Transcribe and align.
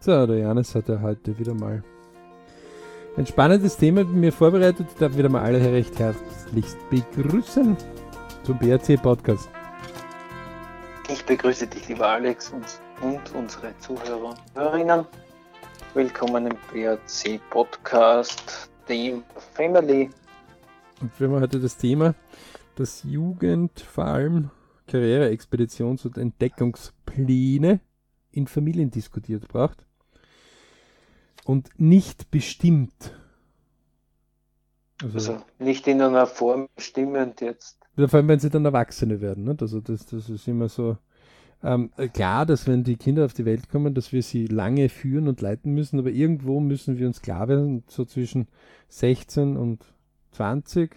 So, 0.00 0.28
der 0.28 0.38
Janis 0.38 0.76
hat 0.76 0.88
ja 0.88 1.00
heute 1.00 1.36
wieder 1.40 1.54
mal 1.54 1.82
ein 3.16 3.26
spannendes 3.26 3.76
Thema 3.76 4.04
mit 4.04 4.14
mir 4.14 4.32
vorbereitet. 4.32 4.86
Ich 4.88 4.94
darf 4.96 5.16
wieder 5.16 5.28
mal 5.28 5.42
alle 5.42 5.60
recht 5.60 5.98
herzlichst 5.98 6.78
begrüßen 6.88 7.76
zum 8.44 8.58
BRC-Podcast. 8.60 9.50
Ich 11.08 11.26
begrüße 11.26 11.66
dich, 11.66 11.88
lieber 11.88 12.06
Alex, 12.10 12.52
und, 12.52 12.64
und 13.02 13.34
unsere 13.34 13.76
Zuhörer 13.78 14.22
und 14.22 14.40
Hörerinnen. 14.54 15.04
Willkommen 15.94 16.46
im 16.46 16.56
BRC-Podcast 16.72 18.70
Team 18.86 19.24
Family. 19.54 20.10
Und 21.00 21.18
wir 21.18 21.28
haben 21.28 21.40
heute 21.40 21.58
das 21.58 21.76
Thema, 21.76 22.14
dass 22.76 23.02
Jugend, 23.02 23.80
vor 23.80 24.04
allem 24.04 24.50
Karriereexpeditions- 24.88 26.06
und 26.06 26.18
Entdeckungspläne 26.18 27.80
in 28.30 28.46
Familien 28.46 28.92
diskutiert 28.92 29.48
braucht 29.48 29.87
und 31.48 31.70
nicht 31.78 32.30
bestimmt. 32.30 33.14
Also, 35.02 35.32
also, 35.32 35.44
nicht 35.58 35.86
in 35.86 36.02
einer 36.02 36.26
Form 36.26 36.68
bestimmend 36.76 37.40
jetzt. 37.40 37.78
Vor 37.96 38.12
allem, 38.14 38.28
wenn 38.28 38.38
sie 38.38 38.50
dann 38.50 38.66
Erwachsene 38.66 39.22
werden. 39.22 39.44
Nicht? 39.44 39.62
Also 39.62 39.80
das, 39.80 40.04
das 40.04 40.28
ist 40.28 40.46
immer 40.46 40.68
so. 40.68 40.98
Ähm, 41.64 41.90
klar, 42.12 42.44
dass 42.44 42.66
wenn 42.66 42.84
die 42.84 42.96
Kinder 42.96 43.24
auf 43.24 43.32
die 43.32 43.46
Welt 43.46 43.70
kommen, 43.70 43.94
dass 43.94 44.12
wir 44.12 44.22
sie 44.22 44.46
lange 44.46 44.90
führen 44.90 45.26
und 45.26 45.40
leiten 45.40 45.72
müssen, 45.72 45.98
aber 45.98 46.10
irgendwo 46.10 46.60
müssen 46.60 46.98
wir 46.98 47.06
uns 47.06 47.22
klar 47.22 47.48
werden, 47.48 47.82
so 47.88 48.04
zwischen 48.04 48.46
16 48.88 49.56
und 49.56 49.82
20, 50.32 50.94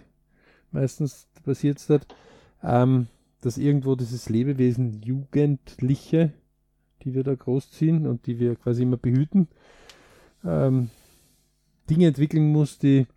meistens 0.72 1.28
passiert 1.46 1.78
es 1.78 1.88
dort, 1.88 2.14
ähm, 2.62 3.08
dass 3.40 3.58
irgendwo 3.58 3.96
dieses 3.96 4.28
Lebewesen 4.28 5.02
Jugendliche, 5.02 6.34
die 7.04 7.14
wir 7.14 7.24
da 7.24 7.34
großziehen 7.34 8.06
und 8.06 8.28
die 8.28 8.38
wir 8.38 8.56
quasi 8.56 8.84
immer 8.84 8.98
behüten, 8.98 9.48
ähm, 10.44 10.90
Dinge 11.90 12.08
entwickeln 12.08 12.52
muss, 12.52 12.80
die, 12.80 13.08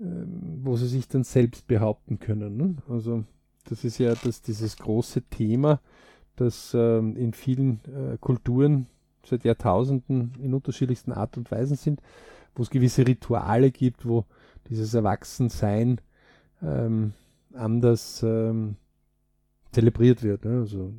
ähm, 0.00 0.60
wo 0.62 0.76
sie 0.76 0.88
sich 0.88 1.08
dann 1.08 1.24
selbst 1.24 1.66
behaupten 1.66 2.18
können. 2.18 2.56
Ne? 2.56 2.76
Also 2.88 3.24
das 3.64 3.84
ist 3.84 3.98
ja 3.98 4.14
das, 4.14 4.42
dieses 4.42 4.76
große 4.76 5.22
Thema, 5.22 5.80
das 6.36 6.74
ähm, 6.74 7.16
in 7.16 7.32
vielen 7.32 7.80
äh, 7.86 8.18
Kulturen 8.18 8.86
seit 9.24 9.44
Jahrtausenden 9.44 10.34
in 10.40 10.52
unterschiedlichsten 10.52 11.12
Art 11.12 11.36
und 11.38 11.50
Weisen 11.50 11.76
sind, 11.76 12.02
wo 12.54 12.62
es 12.62 12.70
gewisse 12.70 13.06
Rituale 13.06 13.70
gibt, 13.70 14.06
wo 14.06 14.26
dieses 14.68 14.94
Erwachsensein 14.94 16.00
ähm, 16.62 17.12
anders 17.54 18.22
ähm, 18.22 18.76
zelebriert 19.72 20.22
wird. 20.22 20.44
Ne? 20.44 20.60
Also 20.60 20.92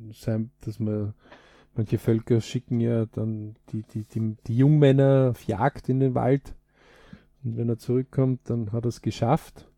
dass 0.60 0.80
man 0.80 1.14
Manche 1.76 1.98
Völker 1.98 2.40
schicken 2.40 2.80
ja 2.80 3.04
dann 3.04 3.54
die, 3.70 3.82
die, 3.82 4.04
die, 4.04 4.36
die 4.46 4.56
Jungmänner 4.56 5.28
auf 5.30 5.42
Jagd 5.44 5.90
in 5.90 6.00
den 6.00 6.14
Wald. 6.14 6.54
Und 7.44 7.58
wenn 7.58 7.68
er 7.68 7.78
zurückkommt, 7.78 8.40
dann 8.44 8.72
hat 8.72 8.86
er 8.86 8.88
es 8.88 9.02
geschafft. 9.02 9.68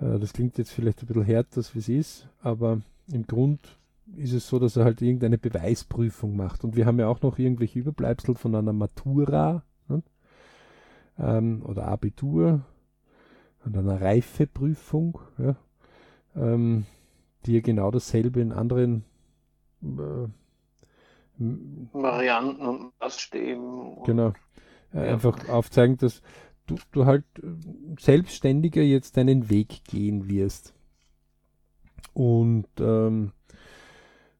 Äh, 0.00 0.18
das 0.18 0.32
klingt 0.32 0.58
jetzt 0.58 0.72
vielleicht 0.72 1.02
ein 1.02 1.06
bisschen 1.06 1.22
härter, 1.22 1.62
wie 1.72 1.78
es 1.78 1.88
ist, 1.88 2.28
aber 2.40 2.80
im 3.12 3.26
Grund 3.26 3.78
ist 4.16 4.32
es 4.32 4.48
so, 4.48 4.58
dass 4.58 4.76
er 4.76 4.84
halt 4.84 5.00
irgendeine 5.00 5.38
Beweisprüfung 5.38 6.36
macht. 6.36 6.64
Und 6.64 6.74
wir 6.74 6.86
haben 6.86 6.98
ja 6.98 7.06
auch 7.06 7.22
noch 7.22 7.38
irgendwelche 7.38 7.78
Überbleibsel 7.78 8.34
von 8.34 8.54
einer 8.54 8.72
Matura 8.72 9.62
ne? 9.88 10.02
ähm, 11.18 11.62
oder 11.64 11.86
Abitur 11.86 12.62
und 13.64 13.76
einer 13.76 14.00
Reifeprüfung, 14.00 15.20
ja? 15.38 15.56
ähm, 16.34 16.86
die 17.44 17.54
ja 17.54 17.60
genau 17.60 17.90
dasselbe 17.90 18.40
in 18.40 18.52
anderen 18.52 19.04
äh, 19.82 20.28
Varianten 21.38 22.66
und 22.66 22.92
Maßstäben. 23.00 24.02
Genau. 24.04 24.32
Ja. 24.92 25.02
Einfach 25.02 25.48
aufzeigen, 25.48 25.96
dass 25.98 26.22
du, 26.66 26.76
du 26.92 27.06
halt 27.06 27.24
äh, 27.42 27.46
selbstständiger 27.98 28.82
jetzt 28.82 29.16
deinen 29.16 29.50
Weg 29.50 29.84
gehen 29.84 30.28
wirst. 30.28 30.74
Und 32.14 32.68
ähm, 32.80 33.32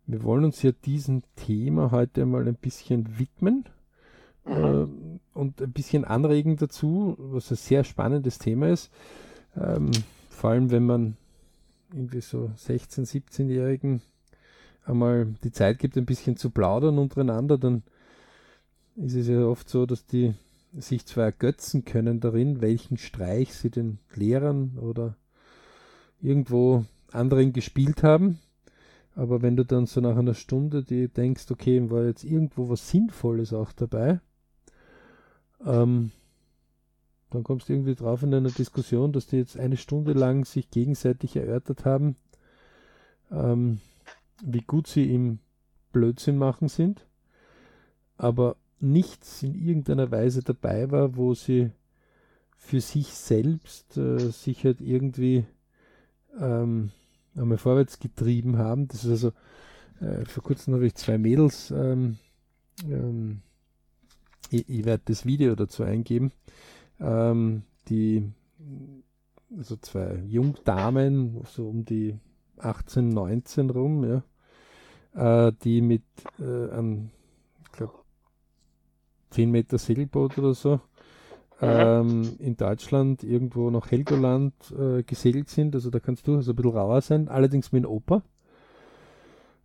wir 0.06 0.22
wollen 0.22 0.44
uns 0.44 0.62
ja 0.62 0.72
diesem 0.72 1.22
Thema 1.34 1.91
heute 1.91 2.25
mal 2.26 2.47
ein 2.47 2.54
bisschen 2.54 3.19
widmen 3.19 3.65
mhm. 4.44 4.53
äh, 4.54 5.38
und 5.38 5.60
ein 5.60 5.72
bisschen 5.72 6.04
anregen 6.04 6.56
dazu, 6.56 7.16
was 7.19 7.50
ein 7.50 7.56
sehr 7.56 7.84
spannendes 7.84 8.38
Thema 8.38 8.69
ist. 8.69 8.91
Ähm, 9.56 9.91
vor 10.31 10.50
allem, 10.50 10.70
wenn 10.70 10.87
man 10.87 11.16
irgendwie 11.93 12.20
so 12.20 12.50
16-, 12.56 13.06
17-Jährigen 13.06 14.00
einmal 14.86 15.34
die 15.44 15.52
Zeit 15.52 15.78
gibt, 15.78 15.97
ein 15.97 16.06
bisschen 16.06 16.36
zu 16.36 16.50
plaudern 16.50 16.98
untereinander, 16.98 17.58
dann 17.58 17.82
ist 18.97 19.14
es 19.14 19.28
ja 19.28 19.44
oft 19.44 19.69
so, 19.69 19.84
dass 19.84 20.06
die 20.06 20.34
sich 20.72 21.06
zwar 21.06 21.24
ergötzen 21.24 21.84
können 21.84 22.20
darin, 22.20 22.60
welchen 22.60 22.96
Streich 22.96 23.54
sie 23.54 23.70
den 23.70 23.98
Lehrern 24.14 24.78
oder 24.78 25.16
irgendwo 26.20 26.84
anderen 27.12 27.52
gespielt 27.52 28.02
haben. 28.02 28.38
Aber 29.14 29.41
wenn 29.41 29.56
du 29.56 29.64
dann 29.64 29.86
so 29.86 30.00
nach 30.00 30.16
einer 30.16 30.34
Stunde 30.34 30.82
dir 30.82 31.08
denkst, 31.08 31.50
okay, 31.50 31.91
war 31.91 32.04
jetzt 32.04 32.25
irgendwo 32.25 32.69
was 32.69 32.91
Sinnvolles 32.91 33.52
auch 33.52 33.72
dabei, 33.72 34.20
ähm, 35.64 36.10
dann 37.30 37.42
kommst 37.42 37.69
du 37.69 37.72
irgendwie 37.72 37.94
drauf 37.94 38.22
in 38.22 38.34
einer 38.34 38.50
Diskussion, 38.50 39.12
dass 39.12 39.26
die 39.26 39.36
jetzt 39.36 39.58
eine 39.58 39.76
Stunde 39.76 40.12
lang 40.12 40.44
sich 40.44 40.70
gegenseitig 40.70 41.36
erörtert 41.36 41.84
haben, 41.84 42.16
ähm, 43.30 43.80
wie 44.42 44.62
gut 44.62 44.86
sie 44.86 45.12
im 45.14 45.38
Blödsinn 45.92 46.38
machen 46.38 46.69
sind, 46.69 47.06
aber 48.16 48.56
nichts 48.80 49.42
in 49.42 49.54
irgendeiner 49.54 50.10
Weise 50.10 50.42
dabei 50.42 50.91
war, 50.91 51.16
wo 51.16 51.34
sie 51.34 51.70
für 52.56 52.80
sich 52.80 53.08
selbst 53.08 53.96
äh, 53.96 54.30
sich 54.30 54.64
halt 54.64 54.80
irgendwie 54.80 55.44
ähm, 56.38 56.91
einmal 57.34 57.58
vorwärts 57.58 57.98
getrieben 57.98 58.58
haben. 58.58 58.88
Das 58.88 59.04
ist 59.04 59.10
also, 59.10 59.32
äh, 60.00 60.25
vor 60.25 60.42
kurzem 60.42 60.75
habe 60.75 60.86
ich 60.86 60.94
zwei 60.94 61.19
Mädels, 61.19 61.70
ähm, 61.70 62.19
ähm, 62.84 63.41
ich, 64.50 64.69
ich 64.69 64.84
werde 64.84 65.02
das 65.06 65.25
Video 65.25 65.54
dazu 65.54 65.82
eingeben, 65.82 66.32
ähm, 67.00 67.62
die, 67.88 68.30
also 69.56 69.76
zwei 69.76 70.22
Jungdamen, 70.26 71.42
so 71.44 71.69
um 71.69 71.84
die 71.84 72.19
18, 72.59 73.09
19 73.09 73.71
rum, 73.71 74.05
ja, 74.05 75.47
äh, 75.49 75.53
die 75.65 75.81
mit 75.81 76.05
äh, 76.39 76.71
einem, 76.71 77.11
ich 77.65 77.72
glaube, 77.72 77.94
10 79.31 79.50
Meter 79.50 79.78
Segelboot 79.78 80.39
oder 80.39 80.55
so 80.55 80.81
ähm, 81.61 82.37
in 82.39 82.56
Deutschland 82.56 83.22
irgendwo 83.22 83.71
nach 83.71 83.91
Helgoland 83.91 84.55
äh, 84.78 85.03
gesegelt 85.03 85.49
sind. 85.49 85.75
Also 85.75 85.91
da 85.91 86.00
kannst 86.00 86.27
du 86.27 86.37
also 86.37 86.53
ein 86.53 86.56
bisschen 86.56 86.72
rauer 86.72 87.00
sein, 87.00 87.28
allerdings 87.28 87.72
mit 87.72 87.87
Opa. 87.87 88.22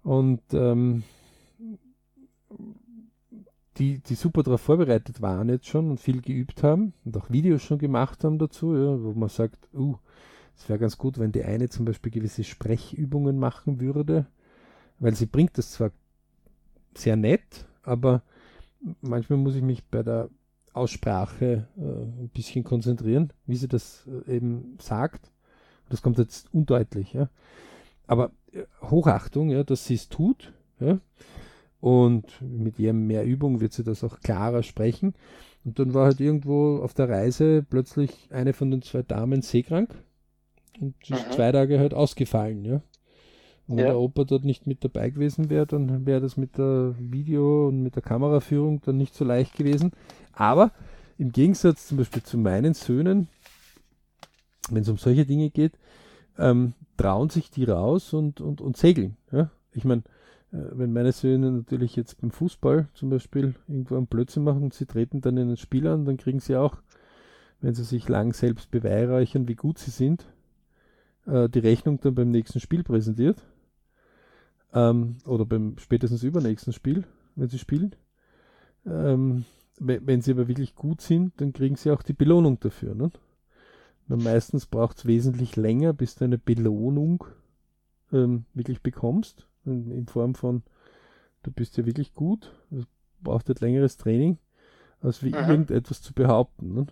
Und 0.04 0.42
ähm, 0.54 1.04
die, 3.78 4.00
die 4.00 4.16
super 4.16 4.44
darauf 4.44 4.62
vorbereitet 4.62 5.22
waren 5.22 5.50
jetzt 5.50 5.68
schon 5.68 5.90
und 5.90 6.00
viel 6.00 6.22
geübt 6.22 6.64
haben 6.64 6.94
und 7.06 7.18
auch 7.18 7.30
Videos 7.30 7.62
schon 7.62 7.78
gemacht 7.78 8.24
haben 8.24 8.38
dazu, 8.38 8.76
ja, 8.76 9.04
wo 9.04 9.14
man 9.14 9.30
sagt, 9.30 9.70
uh, 9.74 9.96
es 10.62 10.70
wäre 10.70 10.78
ganz 10.78 11.00
gut, 11.00 11.18
wenn 11.18 11.32
die 11.32 11.44
eine 11.44 11.70
zum 11.70 11.86
Beispiel 11.86 12.12
gewisse 12.12 12.44
Sprechübungen 12.44 13.40
machen 13.40 13.80
würde, 13.80 14.28
weil 15.00 15.16
sie 15.16 15.26
bringt 15.26 15.58
das 15.58 15.72
zwar 15.72 15.92
sehr 16.96 17.16
nett, 17.16 17.66
aber 17.82 18.22
manchmal 19.02 19.40
muss 19.40 19.56
ich 19.56 19.64
mich 19.64 19.84
bei 19.86 20.04
der 20.04 20.30
Aussprache 20.74 21.68
äh, 21.78 21.82
ein 21.82 22.30
bisschen 22.32 22.64
konzentrieren, 22.64 23.34
wie 23.48 23.56
sie 23.56 23.68
das 23.68 24.08
äh, 24.28 24.36
eben 24.36 24.78
sagt. 24.80 25.32
Das 25.90 26.04
kommt 26.04 26.20
jetzt 26.20 26.54
undeutlich, 26.54 27.14
ja. 27.14 27.30
Aber 28.06 28.32
äh, 28.52 28.66
Hochachtung, 28.84 29.50
ja, 29.50 29.64
dass 29.64 29.88
sie 29.88 29.96
es 29.96 30.10
tut, 30.10 30.54
ja. 30.80 31.00
Und 31.80 32.40
mit 32.40 32.78
jedem 32.78 33.08
mehr 33.08 33.26
Übung 33.26 33.62
wird 33.62 33.74
sie 33.74 33.84
das 33.84 34.04
auch 34.04 34.20
klarer 34.20 34.62
sprechen. 34.62 35.16
Und 35.66 35.80
dann 35.80 35.96
war 35.96 36.06
halt 36.06 36.20
irgendwo 36.20 36.78
auf 36.84 36.94
der 36.94 37.10
Reise 37.10 37.66
plötzlich 37.68 38.30
eine 38.30 38.54
von 38.54 38.70
den 38.70 38.84
zwei 38.84 39.02
Damen 39.02 39.42
seekrank 39.42 39.96
und 40.82 40.96
mhm. 41.10 41.16
zwei 41.32 41.52
Tage 41.52 41.80
halt 41.80 41.94
ausgefallen, 41.94 42.66
ja. 42.66 42.82
Und 43.68 43.78
wenn 43.78 43.86
ja. 43.86 43.92
der 43.92 44.00
Opa 44.00 44.26
dort 44.26 44.44
nicht 44.44 44.68
mit 44.68 44.84
dabei 44.84 45.10
gewesen 45.10 45.50
wäre, 45.50 45.66
dann 45.66 46.06
wäre 46.06 46.20
das 46.20 46.36
mit 46.36 46.58
der 46.58 46.94
Video- 47.00 47.70
und 47.70 47.84
mit 47.84 47.96
der 47.96 48.02
Kameraführung 48.02 48.82
dann 48.82 48.98
nicht 48.98 49.16
so 49.16 49.24
leicht 49.24 49.56
gewesen. 49.56 49.92
Aber 50.34 50.72
im 51.18 51.32
Gegensatz 51.32 51.88
zum 51.88 51.98
Beispiel 51.98 52.24
zu 52.24 52.38
meinen 52.38 52.74
Söhnen, 52.74 53.30
wenn 54.70 54.82
es 54.82 54.90
um 54.90 54.98
solche 54.98 55.26
Dinge 55.26 55.50
geht, 55.52 55.74
ähm, 56.38 56.74
trauen 56.98 57.30
sich 57.30 57.50
die 57.50 57.64
raus 57.64 58.14
und, 58.14 58.42
und, 58.42 58.60
und 58.60 58.76
segeln. 58.76 59.18
Ja? 59.32 59.52
Ich 59.74 59.86
meine, 59.86 60.02
äh, 60.52 60.58
wenn 60.74 60.92
meine 60.94 61.12
Söhne 61.12 61.52
natürlich 61.52 61.96
jetzt 61.96 62.20
beim 62.20 62.32
Fußball 62.32 62.88
zum 62.94 63.10
Beispiel 63.10 63.56
irgendwo 63.68 63.96
einen 63.96 64.08
Blödsinn 64.08 64.44
machen 64.44 64.64
und 64.64 64.74
sie 64.74 64.86
treten 64.86 65.22
dann 65.22 65.38
in 65.38 65.50
ein 65.50 65.58
Spiel 65.58 65.88
an, 65.88 66.06
dann 66.06 66.18
kriegen 66.18 66.40
sie 66.40 66.56
auch, 66.58 66.78
wenn 67.62 67.74
sie 67.74 67.84
sich 67.84 68.10
lang 68.10 68.34
selbst 68.34 68.72
beweihräuchern, 68.72 69.48
wie 69.48 69.56
gut 69.56 69.78
sie 69.78 69.92
sind, 69.92 70.26
äh, 71.26 71.50
die 71.50 71.60
Rechnung 71.60 72.00
dann 72.02 72.16
beim 72.16 72.32
nächsten 72.32 72.60
Spiel 72.60 72.84
präsentiert. 72.84 73.44
Ähm, 74.74 75.18
oder 75.26 75.46
beim 75.46 75.78
spätestens 75.78 76.24
übernächsten 76.24 76.74
Spiel, 76.74 77.04
wenn 77.36 77.50
sie 77.50 77.60
spielen. 77.60 77.96
Ähm, 78.86 79.46
wenn 79.78 80.22
sie 80.22 80.32
aber 80.32 80.48
wirklich 80.48 80.76
gut 80.76 81.02
sind, 81.02 81.40
dann 81.42 81.54
kriegen 81.54 81.76
sie 81.76 81.92
auch 81.92 82.04
die 82.04 82.14
Belohnung 82.14 82.60
dafür. 82.60 82.94
Ne? 82.94 83.12
meistens 84.08 84.66
braucht 84.66 84.98
es 84.98 85.06
wesentlich 85.06 85.56
länger, 85.56 85.94
bis 85.94 86.16
du 86.16 86.26
eine 86.26 86.38
Belohnung 86.38 87.24
ähm, 88.12 88.46
wirklich 88.54 88.82
bekommst, 88.82 89.48
in, 89.66 89.90
in, 89.92 90.08
Form 90.08 90.36
von, 90.36 90.64
du 91.44 91.52
bist 91.52 91.78
ja 91.78 91.86
wirklich 91.86 92.14
gut, 92.14 92.54
es 92.72 92.86
braucht 93.22 93.48
halt 93.48 93.62
längeres 93.62 93.98
Training, 93.98 94.38
als 95.02 95.24
wie 95.24 95.30
mhm. 95.30 95.50
irgendetwas 95.50 96.02
zu 96.02 96.14
behaupten. 96.14 96.74
Ne? 96.74 96.88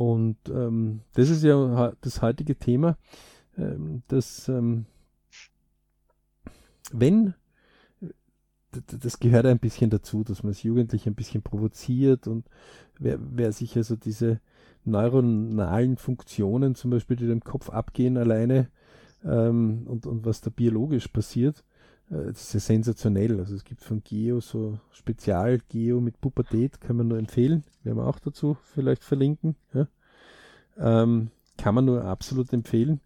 Und 0.00 0.38
ähm, 0.48 1.02
das 1.12 1.28
ist 1.28 1.44
ja 1.44 1.92
das 2.00 2.22
heutige 2.22 2.56
Thema, 2.56 2.96
ähm, 3.58 4.02
dass 4.08 4.48
ähm, 4.48 4.86
wenn 6.90 7.34
das 8.70 9.18
gehört 9.18 9.44
ein 9.44 9.58
bisschen 9.58 9.90
dazu, 9.90 10.24
dass 10.24 10.42
man 10.42 10.52
als 10.52 10.62
Jugendliche 10.62 11.10
ein 11.10 11.14
bisschen 11.14 11.42
provoziert 11.42 12.28
und 12.28 12.46
wer, 12.98 13.18
wer 13.20 13.52
sich 13.52 13.76
also 13.76 13.94
diese 13.94 14.40
neuronalen 14.86 15.98
Funktionen 15.98 16.74
zum 16.74 16.92
Beispiel, 16.92 17.16
die 17.16 17.30
im 17.30 17.44
Kopf 17.44 17.68
abgehen 17.68 18.16
alleine 18.16 18.70
ähm, 19.22 19.82
und, 19.86 20.06
und 20.06 20.24
was 20.24 20.40
da 20.40 20.48
biologisch 20.48 21.08
passiert, 21.08 21.62
das 22.10 22.54
ist 22.54 22.66
sensationell. 22.66 23.38
Also 23.38 23.54
es 23.54 23.64
gibt 23.64 23.82
von 23.82 24.02
Geo 24.02 24.40
so 24.40 24.78
Spezial-Geo 24.92 26.00
mit 26.00 26.20
Pubertät, 26.20 26.80
kann 26.80 26.96
man 26.96 27.08
nur 27.08 27.18
empfehlen. 27.18 27.64
Werden 27.82 27.98
wir 27.98 28.06
auch 28.06 28.18
dazu 28.18 28.56
vielleicht 28.74 29.04
verlinken. 29.04 29.56
Ja? 29.72 29.86
Ähm, 30.76 31.30
kann 31.56 31.74
man 31.74 31.84
nur 31.84 32.04
absolut 32.04 32.52
empfehlen 32.52 33.00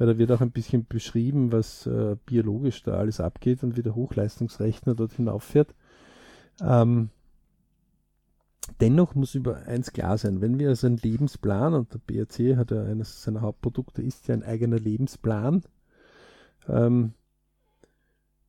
weil 0.00 0.06
da 0.06 0.16
wird 0.16 0.32
auch 0.32 0.40
ein 0.40 0.50
bisschen 0.50 0.86
beschrieben, 0.86 1.52
was 1.52 1.86
äh, 1.86 2.16
biologisch 2.24 2.82
da 2.82 2.92
alles 2.92 3.20
abgeht 3.20 3.62
und 3.62 3.76
wie 3.76 3.82
der 3.82 3.94
Hochleistungsrechner 3.94 4.94
dort 4.94 5.12
hinauffährt. 5.12 5.74
Ähm, 6.62 7.10
dennoch 8.80 9.14
muss 9.14 9.34
über 9.34 9.56
eins 9.66 9.92
klar 9.92 10.16
sein, 10.16 10.40
wenn 10.40 10.58
wir 10.58 10.70
also 10.70 10.86
einen 10.86 10.96
Lebensplan, 10.96 11.74
und 11.74 11.92
der 11.92 11.98
BRC 11.98 12.56
hat 12.56 12.70
ja 12.70 12.82
eines 12.82 13.22
seiner 13.22 13.42
Hauptprodukte, 13.42 14.00
ist 14.00 14.26
ja 14.26 14.34
ein 14.34 14.42
eigener 14.42 14.78
Lebensplan, 14.78 15.64
ähm, 16.66 17.12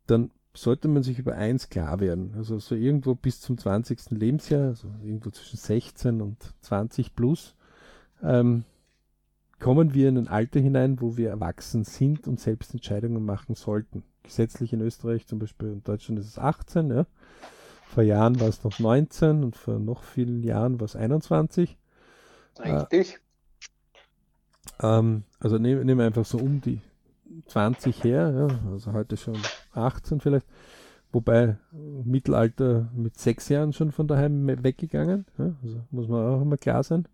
dann 0.07 0.31
sollte 0.53 0.87
man 0.87 1.03
sich 1.03 1.19
über 1.19 1.35
eins 1.35 1.69
klar 1.69 1.99
werden. 1.99 2.33
Also 2.37 2.59
so 2.59 2.75
irgendwo 2.75 3.15
bis 3.15 3.39
zum 3.39 3.57
20. 3.57 4.11
Lebensjahr, 4.11 4.67
also 4.67 4.89
irgendwo 5.03 5.29
zwischen 5.29 5.57
16 5.57 6.21
und 6.21 6.37
20 6.61 7.15
plus, 7.15 7.55
ähm, 8.21 8.65
kommen 9.59 9.93
wir 9.93 10.09
in 10.09 10.17
ein 10.17 10.27
Alter 10.27 10.59
hinein, 10.59 10.99
wo 10.99 11.17
wir 11.17 11.29
erwachsen 11.29 11.83
sind 11.83 12.27
und 12.27 12.39
selbst 12.39 12.73
Entscheidungen 12.73 13.23
machen 13.23 13.55
sollten. 13.55 14.03
Gesetzlich 14.23 14.73
in 14.73 14.81
Österreich 14.81 15.27
zum 15.27 15.39
Beispiel, 15.39 15.71
in 15.71 15.83
Deutschland 15.83 16.19
ist 16.19 16.27
es 16.27 16.39
18, 16.39 16.89
ja. 16.91 17.05
Vor 17.87 18.03
Jahren 18.03 18.39
war 18.39 18.47
es 18.47 18.63
noch 18.63 18.79
19 18.79 19.43
und 19.43 19.55
vor 19.55 19.77
noch 19.77 20.03
vielen 20.03 20.43
Jahren 20.43 20.79
war 20.79 20.85
es 20.85 20.95
21. 20.95 21.77
Richtig. 22.59 23.19
Äh, 24.79 24.97
ähm, 24.99 25.23
also 25.39 25.57
nehmen 25.57 25.85
nehm 25.85 25.99
einfach 25.99 26.25
so 26.25 26.37
um 26.37 26.61
die 26.61 26.81
20 27.47 28.03
her, 28.03 28.31
ja, 28.31 28.71
also 28.71 28.93
heute 28.93 29.17
schon 29.17 29.37
18 29.73 30.19
vielleicht. 30.19 30.45
Wobei 31.11 31.57
Mittelalter 31.71 32.89
mit 32.95 33.19
sechs 33.19 33.49
Jahren 33.49 33.73
schon 33.73 33.91
von 33.91 34.07
daheim 34.07 34.47
weggegangen. 34.63 35.25
Ja, 35.37 35.55
also 35.61 35.81
muss 35.91 36.07
man 36.07 36.25
auch 36.25 36.41
immer 36.41 36.57
klar 36.57 36.83
sein 36.83 37.07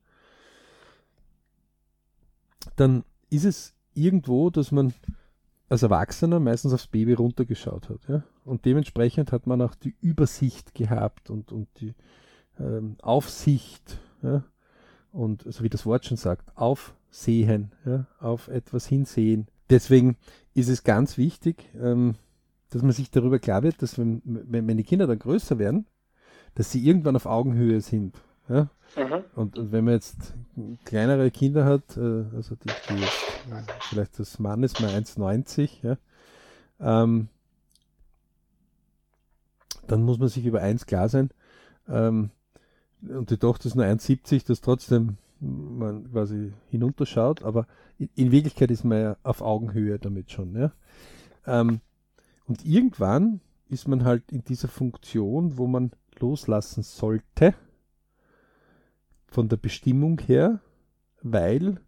dann 2.75 3.03
ist 3.29 3.45
es 3.45 3.73
irgendwo, 3.93 4.49
dass 4.49 4.71
man 4.71 4.93
als 5.69 5.83
Erwachsener 5.83 6.39
meistens 6.39 6.73
aufs 6.73 6.87
Baby 6.87 7.13
runtergeschaut 7.13 7.89
hat. 7.89 7.99
Ja? 8.07 8.23
Und 8.45 8.65
dementsprechend 8.65 9.31
hat 9.31 9.47
man 9.47 9.61
auch 9.61 9.75
die 9.75 9.95
Übersicht 10.01 10.73
gehabt 10.73 11.29
und, 11.29 11.51
und 11.51 11.67
die 11.81 11.93
ähm, 12.59 12.95
Aufsicht. 13.01 13.99
Ja? 14.21 14.43
Und 15.11 15.43
so 15.51 15.63
wie 15.63 15.69
das 15.69 15.85
Wort 15.85 16.05
schon 16.05 16.17
sagt, 16.17 16.55
aufsehen, 16.55 17.71
ja? 17.85 18.05
auf 18.19 18.47
etwas 18.47 18.85
hinsehen. 18.87 19.47
Deswegen 19.69 20.15
ist 20.53 20.69
es 20.69 20.83
ganz 20.83 21.17
wichtig, 21.17 21.69
ähm, 21.77 22.15
dass 22.69 22.81
man 22.81 22.91
sich 22.91 23.11
darüber 23.11 23.39
klar 23.39 23.63
wird, 23.63 23.81
dass 23.81 23.97
wenn, 23.97 24.21
wenn 24.25 24.77
die 24.77 24.83
Kinder 24.83 25.07
dann 25.07 25.19
größer 25.19 25.57
werden, 25.57 25.85
dass 26.55 26.71
sie 26.71 26.85
irgendwann 26.85 27.15
auf 27.15 27.25
Augenhöhe 27.25 27.81
sind. 27.81 28.15
Ja? 28.49 28.69
Mhm. 28.95 29.23
Und, 29.35 29.57
und, 29.57 29.71
wenn 29.71 29.85
man 29.85 29.93
jetzt 29.95 30.33
kleinere 30.85 31.31
Kinder 31.31 31.65
hat, 31.65 31.97
äh, 31.97 32.25
also 32.35 32.55
die, 32.55 32.69
die 32.89 33.03
äh, 33.03 33.63
vielleicht 33.81 34.19
das 34.19 34.39
Mann 34.39 34.63
ist 34.63 34.81
mal 34.81 34.89
1,90, 34.89 35.69
ja, 35.83 35.97
ähm, 36.79 37.29
dann 39.87 40.03
muss 40.03 40.19
man 40.19 40.27
sich 40.27 40.45
über 40.45 40.61
eins 40.61 40.85
klar 40.85 41.09
sein. 41.09 41.29
Ähm, 41.87 42.31
und 43.01 43.29
die 43.29 43.37
Tochter 43.37 43.67
ist 43.67 43.75
nur 43.75 43.85
1,70, 43.85 44.45
dass 44.47 44.61
trotzdem 44.61 45.17
man 45.39 46.11
quasi 46.11 46.53
hinunterschaut, 46.69 47.43
aber 47.43 47.67
in, 47.99 48.09
in, 48.15 48.31
Wirklichkeit 48.31 48.71
ist 48.71 48.83
man 48.83 48.99
ja 48.99 49.17
auf 49.23 49.41
Augenhöhe 49.41 49.99
damit 49.99 50.31
schon. 50.31 50.55
Ja? 50.55 50.71
Ähm, 51.45 51.81
und 52.47 52.65
irgendwann 52.65 53.41
ist 53.69 53.87
man 53.87 54.05
halt 54.05 54.31
in 54.31 54.43
dieser 54.43 54.69
Funktion, 54.69 55.57
wo 55.57 55.67
man 55.67 55.91
loslassen 56.19 56.81
sollte, 56.81 57.53
von 59.27 59.49
der 59.49 59.57
Bestimmung 59.57 60.19
her, 60.19 60.61
weil 61.21 61.81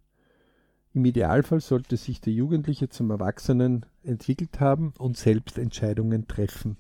im 0.94 1.06
Idealfall 1.06 1.62
sollte 1.62 1.96
sich 1.96 2.20
der 2.20 2.34
Jugendliche 2.34 2.90
zum 2.90 3.10
Erwachsenen 3.10 3.86
entwickelt 4.04 4.60
haben 4.60 4.94
und 4.98 5.18
selbst 5.18 5.58
Entscheidungen 5.58 6.28
treffen. 6.28 6.78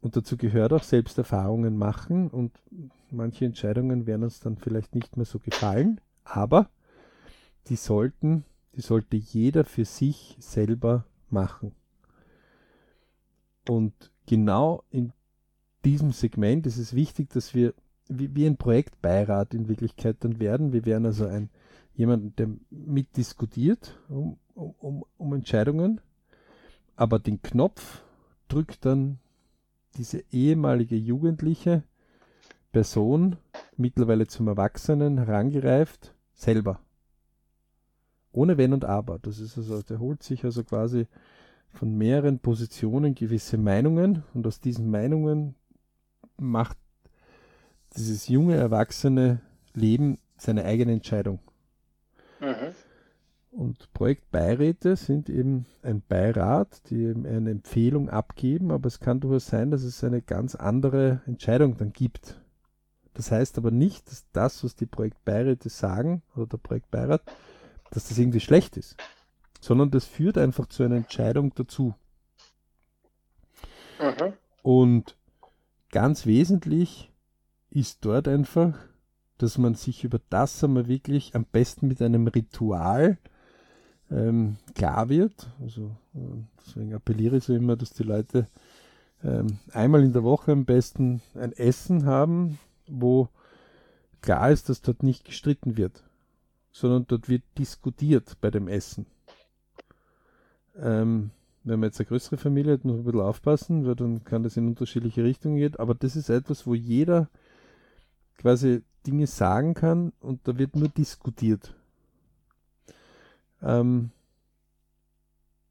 Und 0.00 0.16
dazu 0.16 0.36
gehört 0.36 0.72
auch 0.72 0.82
selbst 0.82 1.16
Erfahrungen 1.16 1.76
machen 1.76 2.28
und 2.28 2.52
manche 3.10 3.44
Entscheidungen 3.44 4.06
werden 4.06 4.24
uns 4.24 4.40
dann 4.40 4.56
vielleicht 4.56 4.94
nicht 4.94 5.16
mehr 5.16 5.24
so 5.24 5.38
gefallen, 5.38 6.00
aber 6.24 6.68
die 7.68 7.76
sollten, 7.76 8.44
die 8.74 8.82
sollte 8.82 9.16
jeder 9.16 9.64
für 9.64 9.84
sich 9.84 10.36
selber 10.40 11.06
machen. 11.30 11.74
Und 13.68 13.92
genau 14.26 14.84
in 14.90 15.12
diesem 15.84 16.12
Segment 16.12 16.66
ist 16.66 16.78
es 16.78 16.94
wichtig, 16.94 17.30
dass 17.30 17.54
wir 17.54 17.74
wie, 18.08 18.34
wie 18.34 18.46
ein 18.46 18.56
Projektbeirat 18.56 19.54
in 19.54 19.68
Wirklichkeit 19.68 20.16
dann 20.20 20.38
werden. 20.38 20.72
Wir 20.72 20.84
werden 20.84 21.06
also 21.06 21.26
ein 21.26 21.50
jemanden, 21.94 22.34
der 22.36 22.48
mitdiskutiert 22.70 23.98
um, 24.08 24.36
um, 24.54 25.04
um 25.16 25.32
Entscheidungen, 25.32 26.00
aber 26.96 27.18
den 27.18 27.40
Knopf 27.42 28.02
drückt 28.48 28.84
dann 28.84 29.18
diese 29.96 30.24
ehemalige 30.32 30.96
jugendliche 30.96 31.84
Person, 32.72 33.36
mittlerweile 33.76 34.26
zum 34.26 34.48
Erwachsenen 34.48 35.18
herangereift, 35.18 36.14
selber. 36.34 36.80
Ohne 38.32 38.58
Wenn 38.58 38.72
und 38.72 38.84
Aber. 38.84 39.20
Das 39.20 39.38
ist 39.38 39.56
also, 39.56 39.80
der 39.82 40.00
holt 40.00 40.24
sich 40.24 40.44
also 40.44 40.64
quasi 40.64 41.06
von 41.74 41.96
mehreren 41.96 42.38
Positionen 42.38 43.14
gewisse 43.14 43.58
Meinungen 43.58 44.22
und 44.32 44.46
aus 44.46 44.60
diesen 44.60 44.90
Meinungen 44.90 45.54
macht 46.36 46.78
dieses 47.96 48.28
junge, 48.28 48.56
erwachsene 48.56 49.40
Leben 49.74 50.18
seine 50.36 50.64
eigene 50.64 50.92
Entscheidung. 50.92 51.40
Mhm. 52.40 52.74
Und 53.50 53.92
Projektbeiräte 53.92 54.96
sind 54.96 55.28
eben 55.28 55.66
ein 55.82 56.02
Beirat, 56.06 56.90
die 56.90 57.04
eben 57.04 57.24
eine 57.24 57.50
Empfehlung 57.50 58.08
abgeben, 58.08 58.72
aber 58.72 58.88
es 58.88 58.98
kann 58.98 59.20
durchaus 59.20 59.46
sein, 59.46 59.70
dass 59.70 59.84
es 59.84 60.02
eine 60.02 60.22
ganz 60.22 60.56
andere 60.56 61.20
Entscheidung 61.26 61.76
dann 61.76 61.92
gibt. 61.92 62.40
Das 63.14 63.30
heißt 63.30 63.56
aber 63.58 63.70
nicht, 63.70 64.10
dass 64.10 64.24
das, 64.32 64.64
was 64.64 64.74
die 64.74 64.86
Projektbeiräte 64.86 65.68
sagen 65.68 66.22
oder 66.34 66.46
der 66.46 66.56
Projektbeirat, 66.58 67.22
dass 67.90 68.08
das 68.08 68.18
irgendwie 68.18 68.40
schlecht 68.40 68.76
ist, 68.76 68.96
sondern 69.64 69.90
das 69.90 70.04
führt 70.04 70.36
einfach 70.36 70.66
zu 70.66 70.82
einer 70.82 70.96
Entscheidung 70.96 71.54
dazu. 71.54 71.94
Mhm. 73.98 74.34
Und 74.62 75.16
ganz 75.90 76.26
wesentlich 76.26 77.10
ist 77.70 78.04
dort 78.04 78.28
einfach, 78.28 78.78
dass 79.38 79.56
man 79.56 79.74
sich 79.74 80.04
über 80.04 80.20
das 80.28 80.62
einmal 80.62 80.86
wirklich 80.86 81.34
am 81.34 81.46
besten 81.46 81.88
mit 81.88 82.02
einem 82.02 82.26
Ritual 82.26 83.16
ähm, 84.10 84.58
klar 84.74 85.08
wird. 85.08 85.48
Also 85.62 85.96
äh, 86.14 86.42
deswegen 86.60 86.92
appelliere 86.92 87.38
ich 87.38 87.44
so 87.44 87.54
immer, 87.54 87.76
dass 87.76 87.94
die 87.94 88.02
Leute 88.02 88.46
ähm, 89.22 89.60
einmal 89.72 90.04
in 90.04 90.12
der 90.12 90.24
Woche 90.24 90.52
am 90.52 90.66
besten 90.66 91.22
ein 91.34 91.52
Essen 91.52 92.04
haben, 92.04 92.58
wo 92.86 93.30
klar 94.20 94.50
ist, 94.50 94.68
dass 94.68 94.82
dort 94.82 95.02
nicht 95.02 95.24
gestritten 95.24 95.78
wird, 95.78 96.04
sondern 96.70 97.06
dort 97.06 97.30
wird 97.30 97.44
diskutiert 97.56 98.36
bei 98.42 98.50
dem 98.50 98.68
Essen. 98.68 99.06
Ähm, 100.76 101.30
wenn 101.64 101.80
man 101.80 101.88
jetzt 101.88 102.00
eine 102.00 102.06
größere 102.06 102.36
Familie 102.36 102.74
hat, 102.74 102.84
muss 102.84 102.92
man 102.92 103.02
ein 103.02 103.04
bisschen 103.04 103.20
aufpassen, 103.20 103.86
weil 103.86 103.94
dann 103.94 104.24
kann 104.24 104.42
das 104.42 104.56
in 104.56 104.68
unterschiedliche 104.68 105.24
Richtungen 105.24 105.56
gehen. 105.56 105.76
Aber 105.76 105.94
das 105.94 106.14
ist 106.16 106.28
etwas, 106.28 106.66
wo 106.66 106.74
jeder 106.74 107.28
quasi 108.36 108.82
Dinge 109.06 109.26
sagen 109.26 109.74
kann 109.74 110.12
und 110.20 110.46
da 110.46 110.58
wird 110.58 110.76
nur 110.76 110.88
diskutiert. 110.88 111.74
Ähm, 113.62 114.10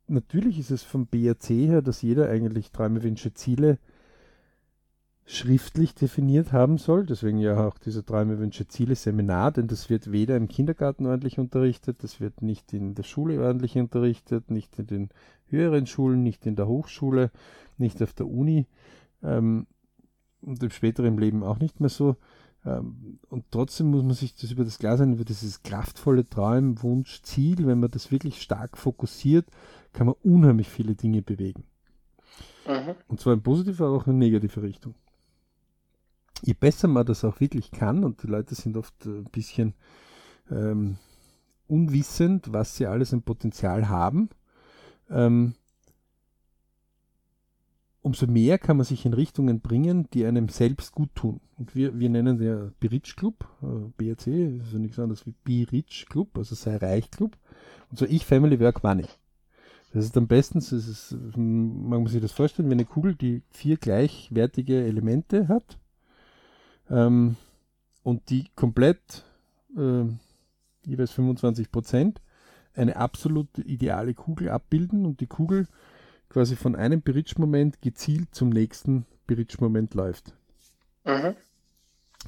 natürlich 0.08 0.60
ist 0.60 0.72
es 0.72 0.84
vom 0.84 1.06
BRC 1.06 1.50
her, 1.50 1.82
dass 1.82 2.02
jeder 2.02 2.30
eigentlich 2.30 2.72
Träume, 2.72 3.04
Wünsche, 3.04 3.34
Ziele 3.34 3.78
schriftlich 5.26 5.96
definiert 5.96 6.52
haben 6.52 6.78
soll. 6.78 7.06
Deswegen 7.06 7.38
ja 7.38 7.66
auch 7.66 7.78
dieser 7.78 8.06
Träume, 8.06 8.40
Wünsche, 8.40 8.68
Ziele 8.68 8.96
Seminar, 8.96 9.52
denn 9.52 9.68
das 9.68 9.90
wird 9.90 10.12
weder 10.12 10.36
im 10.36 10.48
Kindergarten 10.48 11.06
ordentlich 11.06 11.40
unterrichtet, 11.40 12.04
das 12.04 12.20
wird 12.20 12.42
nicht 12.42 12.74
in 12.74 12.96
der 12.96 13.04
Schule 13.04 13.42
ordentlich 13.42 13.78
unterrichtet, 13.78 14.52
nicht 14.52 14.78
in 14.80 14.88
den 14.88 15.10
höheren 15.48 15.88
Schulen, 15.88 16.24
nicht 16.24 16.46
in 16.46 16.56
der 16.56 16.68
Hochschule, 16.68 17.32
nicht 17.78 18.02
auf 18.02 18.14
der 18.14 18.28
Uni 18.28 18.68
ähm, 19.22 19.68
und 20.42 20.62
im 20.62 20.72
späteren 20.72 21.18
Leben 21.18 21.44
auch 21.44 21.60
nicht 21.60 21.80
mehr 21.80 21.90
so. 21.90 22.18
Ähm, 22.66 23.20
und 23.30 23.46
trotzdem 23.52 23.88
muss 23.88 24.04
man 24.04 24.14
sich 24.14 24.36
das 24.36 24.52
über 24.52 24.66
das 24.66 24.80
Klar 24.80 24.98
sein, 24.98 25.14
über 25.14 25.26
dieses 25.26 25.64
kraftvolle 25.64 26.28
Traum, 26.28 26.82
Wunsch, 26.82 27.22
Ziel, 27.22 27.66
wenn 27.66 27.80
man 27.80 27.92
das 27.92 28.12
wirklich 28.12 28.42
stark 28.42 28.78
fokussiert, 28.78 29.46
kann 29.94 30.08
man 30.08 30.16
unheimlich 30.24 30.70
viele 30.70 30.96
Dinge 30.96 31.22
bewegen. 31.22 31.64
Mhm. 32.68 32.96
Und 33.08 33.20
zwar 33.20 33.34
in 33.34 33.42
positiver, 33.42 33.88
aber 33.88 33.98
auch 33.98 34.08
in 34.08 34.18
negativer 34.18 34.64
Richtung. 34.64 34.96
Je 36.46 36.54
besser 36.54 36.90
man 36.90 37.06
das 37.06 37.24
auch 37.24 37.40
wirklich 37.40 37.72
kann, 37.72 38.04
und 38.04 38.22
die 38.24 38.28
Leute 38.28 38.54
sind 38.54 38.76
oft 38.76 39.06
ein 39.06 39.26
bisschen 39.26 39.74
ähm, 40.52 40.98
unwissend, 41.68 42.52
was 42.52 42.76
sie 42.76 42.86
alles 42.86 43.14
im 43.14 43.22
Potenzial 43.22 43.88
haben, 43.88 44.30
ähm, 45.10 45.54
umso 48.02 48.28
mehr 48.28 48.60
kann 48.60 48.76
man 48.76 48.86
sich 48.86 49.06
in 49.06 49.14
Richtungen 49.14 49.62
bringen, 49.62 50.10
die 50.14 50.26
einem 50.26 50.50
selbst 50.50 50.92
gut 50.92 51.16
tun. 51.16 51.40
Und 51.58 51.76
wir, 51.76 51.98
wir 51.98 52.10
nennen 52.10 52.38
den 52.38 52.74
Be-Rich 52.80 53.16
Club, 53.16 53.48
äh, 53.62 53.90
BRC, 53.98 54.28
ist 54.28 54.74
ja 54.74 54.80
nichts 54.80 55.00
anderes 55.00 55.26
wie 55.26 55.34
Be-Rich 55.46 56.08
Club, 56.10 56.38
also 56.38 56.56
sei 56.56 56.76
reich 56.76 57.10
Club. 57.10 57.38
Und 57.90 58.00
so 58.00 58.06
ich 58.06 58.26
Family 58.26 58.60
Work 58.60 58.84
Money. 58.84 59.06
Das 59.94 60.04
ist 60.04 60.18
am 60.18 60.28
besten, 60.28 60.60
das 60.60 60.74
ist, 60.74 61.16
man 61.38 62.02
muss 62.02 62.12
sich 62.12 62.22
das 62.22 62.34
vorstellen, 62.34 62.68
wie 62.68 62.74
eine 62.74 62.84
Kugel, 62.86 63.16
die 63.16 63.44
vier 63.52 63.78
gleichwertige 63.78 64.84
Elemente 64.84 65.48
hat 65.48 65.78
ähm, 66.90 67.36
und 68.04 68.30
die 68.30 68.46
komplett 68.56 69.24
äh, 69.78 70.06
jeweils 70.86 71.12
25 71.12 71.72
Prozent 71.72 72.22
eine 72.76 72.96
absolut 72.96 73.58
ideale 73.60 74.14
Kugel 74.14 74.50
abbilden 74.50 75.06
und 75.06 75.20
die 75.20 75.28
Kugel 75.28 75.68
quasi 76.30 76.56
von 76.56 76.76
einem 76.76 77.02
Bridge-Moment 77.02 77.82
gezielt 77.82 78.34
zum 78.34 78.50
nächsten 78.50 79.06
Bridge-Moment 79.28 79.94
läuft. 79.94 80.34
Mhm. 81.06 81.36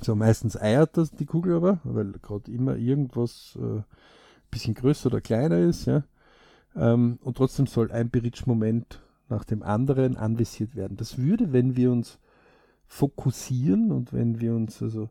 So, 0.01 0.15
meistens 0.15 0.59
eiert 0.59 0.97
das 0.97 1.11
die 1.11 1.25
Kugel 1.25 1.55
aber, 1.55 1.79
weil 1.83 2.11
gerade 2.21 2.51
immer 2.51 2.75
irgendwas 2.75 3.57
äh, 3.59 3.81
bisschen 4.51 4.73
größer 4.73 5.07
oder 5.07 5.21
kleiner 5.21 5.59
ist, 5.59 5.85
ja. 5.85 6.03
Ähm, 6.75 7.19
und 7.21 7.37
trotzdem 7.37 7.67
soll 7.67 7.91
ein 7.91 8.09
Bridge-Moment 8.09 9.01
nach 9.29 9.43
dem 9.43 9.63
anderen 9.63 10.17
anvisiert 10.17 10.75
werden. 10.75 10.97
Das 10.97 11.17
würde, 11.17 11.53
wenn 11.53 11.75
wir 11.75 11.91
uns 11.91 12.19
fokussieren 12.87 13.91
und 13.91 14.13
wenn 14.13 14.39
wir 14.39 14.53
uns 14.53 14.81
also 14.81 15.09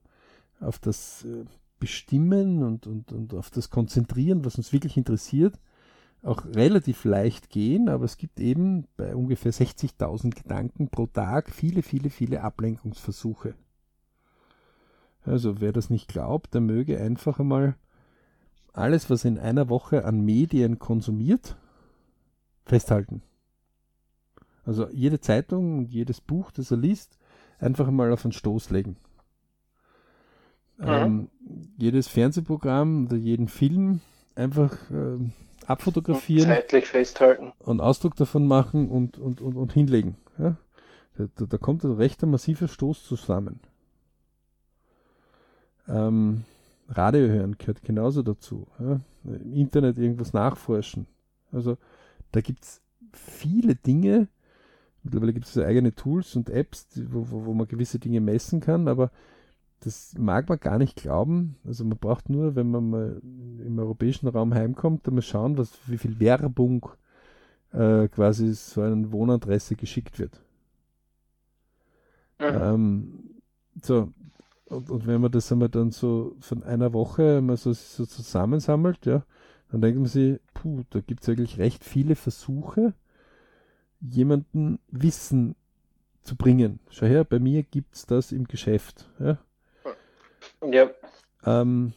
auf 0.60 0.78
das 0.78 1.24
äh, 1.24 1.44
bestimmen 1.78 2.62
und, 2.62 2.86
und, 2.86 3.12
und 3.12 3.34
auf 3.34 3.50
das 3.50 3.70
konzentrieren, 3.70 4.44
was 4.44 4.56
uns 4.56 4.72
wirklich 4.72 4.96
interessiert, 4.96 5.58
auch 6.22 6.46
relativ 6.46 7.04
leicht 7.04 7.50
gehen, 7.50 7.88
aber 7.88 8.04
es 8.04 8.16
gibt 8.16 8.40
eben 8.40 8.86
bei 8.96 9.14
ungefähr 9.14 9.52
60.000 9.52 10.34
Gedanken 10.34 10.88
pro 10.88 11.06
Tag 11.06 11.50
viele, 11.50 11.82
viele, 11.82 12.08
viele 12.08 12.40
Ablenkungsversuche. 12.42 13.54
Also 15.22 15.60
wer 15.60 15.72
das 15.72 15.90
nicht 15.90 16.08
glaubt, 16.08 16.54
der 16.54 16.60
möge 16.60 16.98
einfach 16.98 17.40
einmal 17.40 17.76
alles, 18.72 19.10
was 19.10 19.24
in 19.24 19.38
einer 19.38 19.68
Woche 19.68 20.04
an 20.04 20.20
Medien 20.20 20.78
konsumiert, 20.78 21.56
festhalten. 22.64 23.22
Also 24.64 24.88
jede 24.90 25.20
Zeitung 25.20 25.78
und 25.78 25.90
jedes 25.90 26.20
Buch, 26.20 26.50
das 26.50 26.70
er 26.70 26.78
liest, 26.78 27.18
einfach 27.58 27.90
mal 27.90 28.12
auf 28.12 28.24
einen 28.24 28.32
Stoß 28.32 28.70
legen. 28.70 28.96
Ähm, 30.80 31.28
jedes 31.78 32.08
Fernsehprogramm 32.08 33.06
oder 33.06 33.16
jeden 33.16 33.48
Film 33.48 34.00
einfach 34.34 34.72
äh, 34.90 35.18
abfotografieren. 35.66 36.48
Zeitlich 36.48 36.86
festhalten. 36.86 37.52
Und 37.60 37.80
Ausdruck 37.80 38.16
davon 38.16 38.46
machen 38.46 38.88
und, 38.88 39.18
und, 39.18 39.40
und, 39.40 39.56
und 39.56 39.72
hinlegen. 39.72 40.16
Ja? 40.38 40.56
Da, 41.16 41.46
da, 41.46 41.58
kommt 41.58 41.84
ein 41.84 41.92
rechter 41.92 42.26
massiver 42.26 42.66
Stoß 42.66 43.04
zusammen. 43.04 43.60
Ähm, 45.86 46.44
Radio 46.88 47.28
hören 47.28 47.56
gehört 47.56 47.82
genauso 47.82 48.22
dazu. 48.22 48.66
Ja? 48.80 49.00
Im 49.24 49.54
Internet 49.54 49.98
irgendwas 49.98 50.32
nachforschen. 50.32 51.06
Also 51.52 51.76
da 52.32 52.40
gibt 52.40 52.64
es 52.64 52.82
viele 53.12 53.76
Dinge. 53.76 54.28
Mittlerweile 55.04 55.34
gibt 55.34 55.46
es 55.46 55.56
eigene 55.58 55.94
Tools 55.94 56.34
und 56.34 56.50
Apps, 56.50 56.88
wo, 57.10 57.30
wo, 57.30 57.46
wo 57.46 57.54
man 57.54 57.68
gewisse 57.68 57.98
Dinge 57.98 58.20
messen 58.20 58.60
kann, 58.60 58.88
aber 58.88 59.10
das 59.80 60.14
mag 60.16 60.48
man 60.48 60.58
gar 60.58 60.78
nicht 60.78 60.96
glauben. 60.96 61.56
Also 61.64 61.84
man 61.84 61.98
braucht 61.98 62.30
nur, 62.30 62.56
wenn 62.56 62.70
man 62.70 62.90
mal 62.90 63.20
im 63.22 63.78
europäischen 63.78 64.28
Raum 64.28 64.54
heimkommt, 64.54 65.06
dann 65.06 65.14
mal 65.14 65.22
schauen, 65.22 65.58
was, 65.58 65.72
wie 65.86 65.98
viel 65.98 66.18
Werbung 66.20 66.88
äh, 67.72 68.08
quasi 68.08 68.52
so 68.54 68.80
eine 68.80 69.12
Wohnadresse 69.12 69.76
geschickt 69.76 70.18
wird. 70.18 70.40
Mhm. 72.38 72.46
Ähm, 72.46 73.20
so, 73.82 74.12
und, 74.66 74.90
und, 74.90 75.06
wenn 75.06 75.20
man 75.20 75.30
das 75.30 75.52
einmal 75.52 75.68
dann 75.68 75.90
so 75.90 76.36
von 76.40 76.62
einer 76.62 76.92
Woche 76.92 77.42
mal 77.42 77.56
so, 77.56 77.72
so 77.72 78.06
zusammensammelt, 78.06 79.04
ja, 79.06 79.24
dann 79.70 79.80
denkt 79.80 79.98
man 79.98 80.08
sich, 80.08 80.40
puh, 80.54 80.82
da 80.90 81.00
gibt 81.00 81.22
es 81.22 81.28
eigentlich 81.28 81.58
recht 81.58 81.84
viele 81.84 82.14
Versuche, 82.14 82.94
jemanden 84.10 84.78
Wissen 84.88 85.56
zu 86.22 86.36
bringen. 86.36 86.80
Schau 86.90 87.06
her, 87.06 87.24
bei 87.24 87.38
mir 87.38 87.62
gibt 87.62 87.94
es 87.94 88.06
das 88.06 88.32
im 88.32 88.44
Geschäft. 88.44 89.08
Ja? 89.18 89.38
Ja. 90.70 90.90
Ähm, 91.44 91.92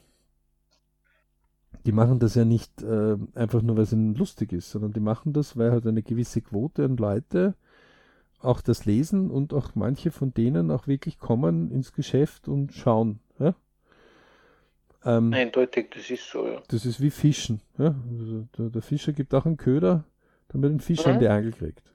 die 1.85 1.91
machen 1.93 2.19
das 2.19 2.35
ja 2.35 2.43
nicht 2.43 2.81
äh, 2.81 3.17
einfach 3.33 3.61
nur, 3.61 3.77
weil 3.77 3.83
es 3.83 3.93
ihnen 3.93 4.15
lustig 4.15 4.51
ist, 4.51 4.71
sondern 4.71 4.93
die 4.93 4.99
machen 4.99 5.33
das, 5.33 5.57
weil 5.57 5.71
halt 5.71 5.87
eine 5.87 6.03
gewisse 6.03 6.41
Quote 6.41 6.83
an 6.83 6.97
Leute 6.97 7.55
auch 8.39 8.61
das 8.61 8.85
lesen 8.85 9.31
und 9.31 9.53
auch 9.53 9.73
manche 9.75 10.11
von 10.11 10.33
denen 10.33 10.69
auch 10.69 10.87
wirklich 10.87 11.17
kommen 11.17 11.71
ins 11.71 11.93
Geschäft 11.93 12.47
und 12.47 12.73
schauen. 12.73 13.19
Ja? 13.39 13.55
Ähm, 15.05 15.33
Eindeutig, 15.33 15.91
das 15.91 16.09
ist 16.09 16.29
so, 16.29 16.45
ja. 16.45 16.61
Das 16.67 16.85
ist 16.85 17.01
wie 17.01 17.09
Fischen. 17.09 17.61
Ja? 17.77 17.95
Also 18.11 18.47
der, 18.57 18.69
der, 18.69 18.81
Fischer 18.81 19.13
gibt 19.13 19.33
auch 19.33 19.45
einen 19.45 19.57
Köder, 19.57 20.03
damit 20.49 20.71
ein 20.71 20.79
Fisch 20.79 21.05
mhm. 21.05 21.13
an 21.13 21.19
die 21.19 21.27
Angel 21.27 21.51
kriegt. 21.51 21.93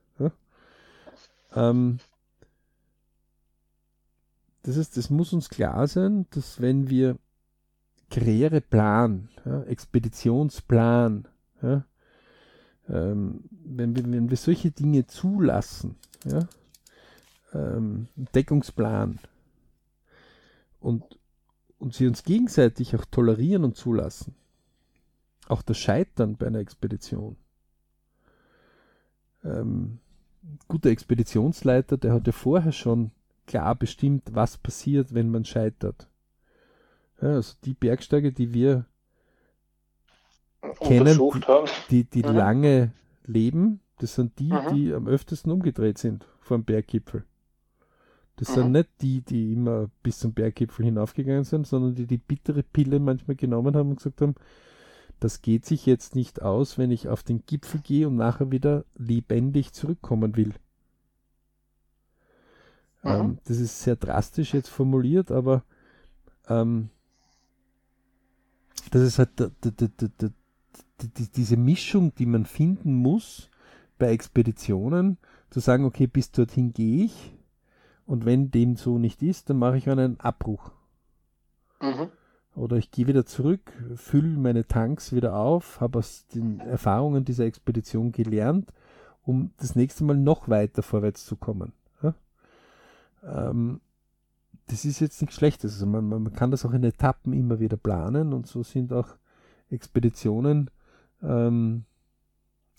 Ähm, 1.55 1.99
das 4.63 4.77
ist, 4.77 4.97
das 4.97 5.11
muss 5.11 5.33
uns 5.33 5.49
klar 5.49 5.87
sein, 5.87 6.27
dass 6.31 6.61
wenn 6.61 6.89
wir 6.89 7.19
Karriereplan, 8.11 9.29
ja, 9.45 9.63
Expeditionsplan, 9.65 11.27
ja, 11.63 11.85
ähm, 12.89 13.45
wenn, 13.51 13.97
wir, 13.97 14.05
wenn 14.05 14.31
wir 14.31 14.37
solche 14.37 14.71
Dinge 14.71 15.07
zulassen, 15.07 15.97
ja, 16.25 16.47
ähm, 17.55 18.09
Deckungsplan 18.17 19.19
und, 20.81 21.19
und 21.79 21.95
sie 21.95 22.07
uns 22.07 22.23
gegenseitig 22.23 22.95
auch 22.95 23.05
tolerieren 23.07 23.65
und 23.65 23.77
zulassen, 23.77 24.35
auch 25.49 25.63
das 25.63 25.79
Scheitern 25.79 26.37
bei 26.37 26.47
einer 26.47 26.61
Expedition. 26.61 27.37
Ähm, 29.45 29.99
guter 30.69 30.91
Expeditionsleiter, 30.91 31.97
der 31.97 32.13
hat 32.13 32.27
ja 32.27 32.33
vorher 32.33 32.73
schon 32.73 33.11
klar 33.47 33.75
bestimmt, 33.75 34.23
was 34.33 34.59
passiert, 34.59 35.15
wenn 35.15 35.31
man 35.31 35.45
scheitert. 35.45 36.09
Ja, 37.21 37.35
also 37.35 37.55
die 37.65 37.75
Bergsteiger, 37.75 38.31
die 38.31 38.53
wir 38.53 38.87
kennen, 40.81 41.19
die, 41.91 42.05
die, 42.05 42.23
die 42.23 42.29
mhm. 42.29 42.37
lange 42.37 42.93
leben, 43.25 43.81
das 43.99 44.15
sind 44.15 44.39
die, 44.39 44.53
mhm. 44.53 44.75
die 44.75 44.95
am 44.95 45.07
öftesten 45.07 45.53
umgedreht 45.53 45.99
sind 45.99 46.27
vom 46.41 46.65
Berggipfel. 46.65 47.25
Das 48.37 48.51
mhm. 48.51 48.55
sind 48.55 48.73
nicht 48.73 48.89
die, 49.01 49.21
die 49.21 49.53
immer 49.53 49.91
bis 50.03 50.19
zum 50.19 50.33
Berggipfel 50.33 50.85
hinaufgegangen 50.85 51.45
sind, 51.45 51.67
sondern 51.67 51.95
die 51.95 52.07
die 52.07 52.19
bittere 52.19 52.63
Pille 52.63 52.99
manchmal 52.99 53.37
genommen 53.37 53.77
haben 53.77 53.91
und 53.91 53.97
gesagt 53.97 54.21
haben, 54.21 54.35
das 55.23 55.41
geht 55.41 55.65
sich 55.65 55.87
jetzt 55.87 56.17
nicht 56.17 56.43
aus, 56.43 56.79
wenn 56.79 56.91
ich 56.91 57.09
auf 57.09 57.23
den 57.23 57.45
Gipfel 57.47 57.81
gehe 57.81 58.09
und 58.09 58.17
nachher 58.17 58.51
wieder 58.51 58.85
lebendig 58.97 59.73
zurückkommen 59.73 60.37
will. 60.37 60.53
Mhm. 63.03 63.11
Ähm, 63.11 63.39
das 63.45 63.59
ist 63.59 63.83
sehr 63.83 63.97
drastisch 63.97 64.53
jetzt 64.53 64.69
formuliert, 64.69 65.31
aber 65.31 65.63
ähm, 66.49 66.91
das 68.91 69.03
ist 69.03 69.19
halt 69.19 69.31
diese 71.37 71.57
Mischung, 71.57 72.15
die 72.17 72.27
man 72.27 72.45
finden 72.45 72.95
muss 72.95 73.49
bei 73.99 74.11
Expeditionen, 74.11 75.19
zu 75.51 75.61
sagen, 75.61 75.85
okay, 75.85 76.07
bis 76.07 76.33
dorthin 76.33 76.73
gehe 76.73 77.05
ich 77.05 77.37
und 78.07 78.25
wenn 78.25 78.51
dem 78.51 78.77
so 78.77 78.99
nicht 78.99 79.23
ist, 79.23 79.51
dann 79.51 79.59
mache 79.59 79.77
ich 79.77 79.89
einen 79.89 80.19
Abbruch. 80.19 80.73
Mhm. 81.81 82.11
Oder 82.55 82.77
ich 82.77 82.91
gehe 82.91 83.07
wieder 83.07 83.25
zurück, 83.25 83.73
fülle 83.97 84.37
meine 84.39 84.67
Tanks 84.67 85.13
wieder 85.13 85.35
auf, 85.37 85.81
habe 85.81 85.99
aus 85.99 86.27
den 86.27 86.61
Erfahrungen 86.61 87.25
dieser 87.25 87.45
Expedition 87.45 88.13
gelernt, 88.13 88.73
um 89.23 89.53
das 89.57 89.75
nächste 89.75 90.05
Mal 90.05 90.17
noch 90.17 90.49
weiter 90.49 90.83
vorwärts 90.83 91.25
zu 91.25 91.37
kommen. 91.37 91.73
ähm, 93.25 93.81
das 94.67 94.85
ist 94.85 95.01
jetzt 95.01 95.21
nichts 95.21 95.37
Schlechtes. 95.37 95.75
Also 95.75 95.87
man, 95.87 96.07
man 96.07 96.33
kann 96.33 96.51
das 96.51 96.65
auch 96.65 96.73
in 96.73 96.85
Etappen 96.85 97.33
immer 97.33 97.61
wieder 97.61 97.77
planen 97.77 98.33
und 98.33 98.47
so 98.47 98.63
sind 98.63 98.93
auch 98.93 99.17
Expeditionen 99.71 100.71
ähm, 101.23 101.85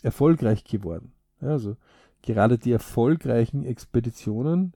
erfolgreich 0.01 0.63
geworden. 0.63 1.13
Ja, 1.41 1.49
also 1.49 1.77
gerade 2.21 2.57
die 2.57 2.71
erfolgreichen 2.71 3.63
Expeditionen, 3.63 4.73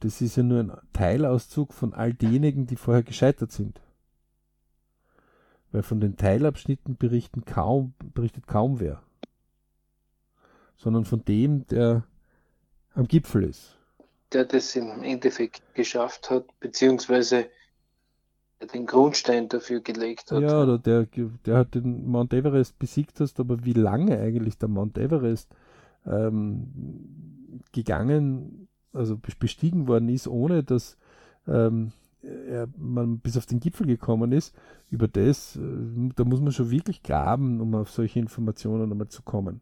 das 0.00 0.20
ist 0.20 0.36
ja 0.36 0.42
nur 0.42 0.60
ein 0.60 0.72
Teilauszug 0.92 1.72
von 1.72 1.92
all 1.92 2.14
denjenigen, 2.14 2.66
die 2.66 2.76
vorher 2.76 3.02
gescheitert 3.02 3.52
sind. 3.52 3.80
Weil 5.72 5.82
von 5.82 6.00
den 6.00 6.16
Teilabschnitten 6.16 6.96
berichten 6.96 7.44
kaum, 7.44 7.94
berichtet 8.14 8.46
kaum 8.46 8.80
wer. 8.80 9.02
Sondern 10.76 11.04
von 11.04 11.24
dem, 11.24 11.66
der 11.66 12.04
am 12.94 13.06
Gipfel 13.06 13.44
ist. 13.44 13.76
Der 14.32 14.44
das 14.44 14.74
im 14.76 15.02
Endeffekt 15.02 15.62
geschafft 15.74 16.30
hat, 16.30 16.46
beziehungsweise 16.60 17.48
den 18.72 18.86
Grundstein 18.86 19.48
dafür 19.48 19.80
gelegt 19.80 20.32
hat. 20.32 20.42
Ja, 20.42 20.62
oder 20.62 20.78
der, 20.78 21.06
der 21.46 21.56
hat 21.56 21.74
den 21.74 22.06
Mount 22.06 22.32
Everest 22.32 22.78
besiegt 22.78 23.20
hast, 23.20 23.38
aber 23.38 23.64
wie 23.64 23.72
lange 23.72 24.18
eigentlich 24.18 24.58
der 24.58 24.68
Mount 24.68 24.98
Everest 24.98 25.48
ähm, 26.06 27.62
gegangen, 27.72 28.68
also 28.92 29.16
bestiegen 29.16 29.86
worden 29.86 30.08
ist, 30.08 30.26
ohne 30.26 30.64
dass 30.64 30.96
ähm, 31.46 31.92
er, 32.22 32.68
man 32.76 33.18
bis 33.18 33.36
auf 33.36 33.46
den 33.46 33.60
Gipfel 33.60 33.86
gekommen 33.86 34.32
ist, 34.32 34.54
über 34.90 35.08
das, 35.08 35.56
äh, 35.56 36.10
da 36.16 36.24
muss 36.24 36.40
man 36.40 36.52
schon 36.52 36.70
wirklich 36.70 37.02
graben, 37.02 37.60
um 37.60 37.74
auf 37.74 37.90
solche 37.90 38.18
Informationen 38.18 38.90
einmal 38.90 39.08
zu 39.08 39.22
kommen. 39.22 39.60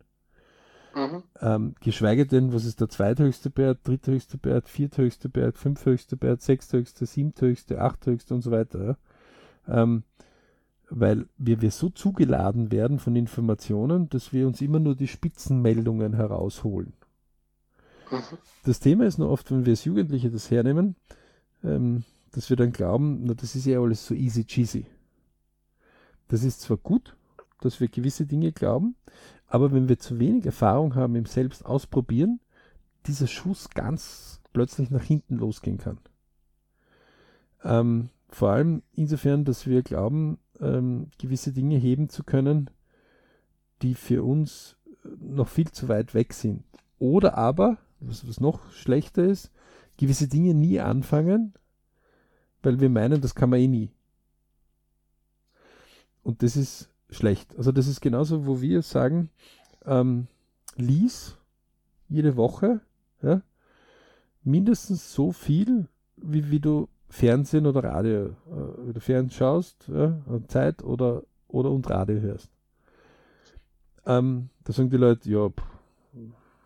Mhm. 0.94 1.22
Ähm, 1.40 1.74
geschweige 1.80 2.26
denn, 2.26 2.54
was 2.54 2.64
ist 2.64 2.80
der 2.80 2.88
zweithöchste 2.88 3.50
Berg, 3.50 3.84
dritthöchste 3.84 4.38
Berg, 4.38 4.66
vierthöchste 4.66 5.28
Berg, 5.28 5.58
fünfthöchste 5.58 6.16
Berg, 6.16 6.40
sechsthöchste, 6.40 7.04
siebthöchste, 7.04 7.80
achthöchste 7.80 8.34
und 8.34 8.40
so 8.40 8.50
weiter. 8.50 8.96
Ja? 9.66 9.82
Ähm, 9.82 10.04
weil 10.88 11.26
wir, 11.36 11.60
wir 11.60 11.70
so 11.70 11.90
zugeladen 11.90 12.72
werden 12.72 12.98
von 12.98 13.14
Informationen, 13.14 14.08
dass 14.08 14.32
wir 14.32 14.46
uns 14.46 14.62
immer 14.62 14.78
nur 14.78 14.94
die 14.94 15.08
Spitzenmeldungen 15.08 16.14
herausholen. 16.14 16.94
Mhm. 18.10 18.38
Das 18.64 18.80
Thema 18.80 19.04
ist 19.04 19.18
nur 19.18 19.30
oft, 19.30 19.50
wenn 19.50 19.66
wir 19.66 19.72
als 19.72 19.84
Jugendliche 19.84 20.30
das 20.30 20.50
hernehmen, 20.50 20.96
ähm, 21.62 22.04
dass 22.32 22.50
wir 22.50 22.56
dann 22.56 22.72
glauben, 22.72 23.24
na, 23.24 23.34
das 23.34 23.54
ist 23.54 23.66
ja 23.66 23.80
alles 23.80 24.06
so 24.06 24.14
easy 24.14 24.44
cheesy. 24.44 24.86
Das 26.28 26.42
ist 26.42 26.60
zwar 26.60 26.76
gut, 26.76 27.16
dass 27.60 27.80
wir 27.80 27.88
gewisse 27.88 28.26
Dinge 28.26 28.52
glauben, 28.52 28.96
aber 29.46 29.72
wenn 29.72 29.88
wir 29.88 29.98
zu 29.98 30.18
wenig 30.18 30.44
Erfahrung 30.44 30.94
haben 30.94 31.14
im 31.14 31.26
Selbst 31.26 31.64
ausprobieren, 31.64 32.40
dieser 33.06 33.26
Schuss 33.26 33.70
ganz 33.70 34.40
plötzlich 34.52 34.90
nach 34.90 35.02
hinten 35.02 35.36
losgehen 35.36 35.78
kann. 35.78 35.98
Ähm, 37.62 38.10
vor 38.28 38.50
allem 38.50 38.82
insofern, 38.92 39.44
dass 39.44 39.66
wir 39.66 39.82
glauben, 39.82 40.38
ähm, 40.60 41.08
gewisse 41.18 41.52
Dinge 41.52 41.76
heben 41.76 42.08
zu 42.08 42.24
können, 42.24 42.70
die 43.82 43.94
für 43.94 44.22
uns 44.22 44.76
noch 45.20 45.48
viel 45.48 45.70
zu 45.70 45.88
weit 45.88 46.14
weg 46.14 46.32
sind. 46.32 46.64
Oder 46.98 47.36
aber, 47.36 47.78
was, 48.00 48.26
was 48.26 48.40
noch 48.40 48.72
schlechter 48.72 49.24
ist, 49.24 49.52
gewisse 49.96 50.28
Dinge 50.28 50.54
nie 50.54 50.80
anfangen, 50.80 51.54
weil 52.66 52.80
wir 52.80 52.90
meinen, 52.90 53.20
das 53.20 53.34
kann 53.34 53.50
man 53.50 53.60
eh 53.60 53.68
nie. 53.68 53.90
Und 56.22 56.42
das 56.42 56.56
ist 56.56 56.90
schlecht. 57.10 57.56
Also 57.56 57.70
das 57.70 57.86
ist 57.86 58.00
genauso, 58.00 58.44
wo 58.44 58.60
wir 58.60 58.82
sagen, 58.82 59.30
ähm, 59.84 60.26
lies 60.74 61.38
jede 62.08 62.36
Woche 62.36 62.80
ja, 63.22 63.40
mindestens 64.42 65.14
so 65.14 65.30
viel, 65.30 65.86
wie, 66.16 66.50
wie 66.50 66.58
du 66.58 66.88
Fernsehen 67.08 67.66
oder 67.66 67.84
Radio, 67.84 68.26
äh, 68.26 68.92
du 68.92 69.00
Fernsehen 69.00 69.30
schaust, 69.30 69.88
ja, 69.88 70.20
Zeit 70.48 70.82
oder, 70.82 71.22
oder 71.46 71.70
und 71.70 71.88
Radio 71.88 72.20
hörst. 72.20 72.50
Ähm, 74.04 74.48
da 74.64 74.72
sagen 74.72 74.90
die 74.90 74.96
Leute, 74.96 75.30
ja, 75.30 75.48
pff, 75.48 75.62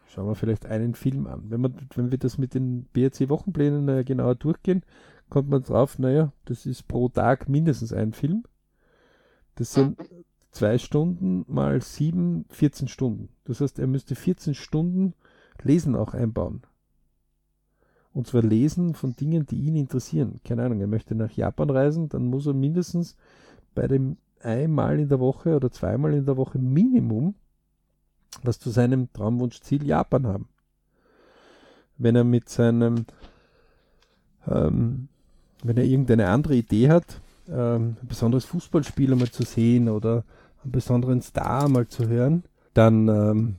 schauen 0.09 0.29
wir 0.29 0.35
vielleicht 0.35 0.65
einen 0.65 0.95
Film 0.95 1.27
an. 1.27 1.43
Wenn, 1.51 1.61
man, 1.61 1.75
wenn 1.95 2.11
wir 2.11 2.19
das 2.19 2.39
mit 2.39 2.55
den 2.55 2.85
BRC-Wochenplänen 2.95 3.89
äh, 3.89 4.05
genauer 4.05 4.35
durchgehen, 4.35 4.83
kommt 5.31 5.49
man 5.49 5.63
drauf, 5.63 5.99
naja, 5.99 6.33
das 6.45 6.67
ist 6.67 6.89
pro 6.89 7.09
Tag 7.09 7.49
mindestens 7.49 7.93
ein 7.93 8.13
Film. 8.13 8.45
Das 9.55 9.73
sind 9.73 9.99
zwei 10.51 10.79
Stunden 10.79 11.45
mal 11.49 11.81
sieben, 11.81 12.45
14 12.51 12.89
Stunden. 12.89 13.29
Das 13.45 13.61
heißt, 13.61 13.79
er 13.79 13.87
müsste 13.87 14.15
14 14.15 14.55
Stunden 14.55 15.15
Lesen 15.63 15.95
auch 15.95 16.15
einbauen. 16.15 16.63
Und 18.13 18.27
zwar 18.27 18.43
lesen 18.43 18.95
von 18.95 19.15
Dingen, 19.15 19.47
die 19.47 19.61
ihn 19.61 19.77
interessieren. 19.77 20.41
Keine 20.45 20.65
Ahnung, 20.65 20.81
er 20.81 20.87
möchte 20.87 21.15
nach 21.15 21.31
Japan 21.31 21.71
reisen, 21.71 22.09
dann 22.09 22.27
muss 22.27 22.47
er 22.47 22.55
mindestens 22.55 23.17
bei 23.75 23.87
dem 23.87 24.17
einmal 24.41 24.99
in 24.99 25.09
der 25.09 25.21
Woche 25.21 25.55
oder 25.55 25.71
zweimal 25.71 26.15
in 26.15 26.25
der 26.25 26.37
Woche 26.37 26.59
Minimum 26.59 27.35
was 28.43 28.59
zu 28.59 28.71
seinem 28.71 29.13
Traumwunschziel 29.13 29.85
Japan 29.87 30.27
haben. 30.27 30.49
Wenn 31.99 32.17
er 32.17 32.25
mit 32.25 32.49
seinem, 32.49 33.07
ähm, 34.47 35.09
wenn 35.63 35.77
er 35.77 35.85
irgendeine 35.85 36.29
andere 36.29 36.55
Idee 36.55 36.89
hat, 36.89 37.21
ähm, 37.49 37.97
ein 38.03 38.09
besonderes 38.09 38.45
Fußballspiel 38.45 39.13
einmal 39.13 39.31
zu 39.31 39.45
sehen 39.45 39.89
oder 39.89 40.25
einen 40.63 40.73
besonderen 40.73 41.23
Star 41.23 41.69
mal 41.69 41.89
zu 41.89 42.09
hören, 42.09 42.45
dann 42.75 43.09
ähm, 43.09 43.57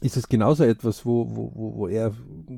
ist 0.00 0.16
es 0.16 0.28
genauso 0.28 0.64
etwas, 0.64 1.06
wo, 1.06 1.26
wo, 1.34 1.52
wo 1.76 1.88
er 1.88 2.12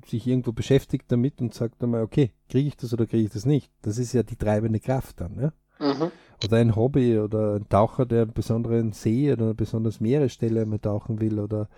sich 0.06 0.26
irgendwo 0.26 0.52
beschäftigt 0.52 1.04
damit 1.08 1.40
und 1.40 1.54
sagt 1.54 1.82
einmal, 1.82 2.02
okay, 2.02 2.32
kriege 2.48 2.68
ich 2.68 2.76
das 2.76 2.92
oder 2.92 3.06
kriege 3.06 3.24
ich 3.24 3.32
das 3.32 3.46
nicht? 3.46 3.70
Das 3.82 3.98
ist 3.98 4.12
ja 4.12 4.22
die 4.22 4.36
treibende 4.36 4.80
Kraft 4.80 5.20
dann. 5.20 5.38
Ja? 5.38 5.52
Mhm. 5.78 6.10
Oder 6.44 6.56
ein 6.56 6.74
Hobby 6.74 7.18
oder 7.18 7.56
ein 7.56 7.68
Taucher, 7.68 8.06
der 8.06 8.22
einen 8.22 8.32
besonderen 8.32 8.92
See 8.92 9.32
oder 9.32 9.44
eine 9.44 9.54
besonders 9.54 10.00
Meeresstelle 10.00 10.62
einmal 10.62 10.78
tauchen 10.78 11.20
will 11.20 11.38
oder 11.38 11.68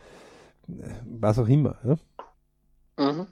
äh, 0.69 0.89
was 1.05 1.39
auch 1.39 1.49
immer. 1.49 1.77
Ja? 1.85 3.13
Mhm. 3.13 3.27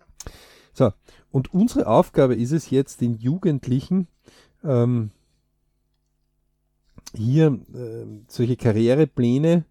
So, 0.77 0.93
und 1.31 1.55
unsere 1.55 1.87
Aufgabe 1.87 2.35
ist 2.35 2.53
es 2.53 2.69
jetzt, 2.69 3.01
den 3.01 3.15
Jugendlichen 3.15 4.09
ähm, 4.62 5.11
hier 7.15 7.59
äh, 7.73 8.05
solche 8.29 8.59
Karrierepläne 8.59 9.65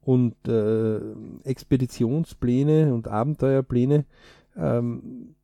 und 0.00 0.34
äh, 0.48 0.98
Expeditionspläne 1.44 2.94
und 2.94 3.06
Abenteuerpläne 3.06 4.06
ähm, 4.56 5.34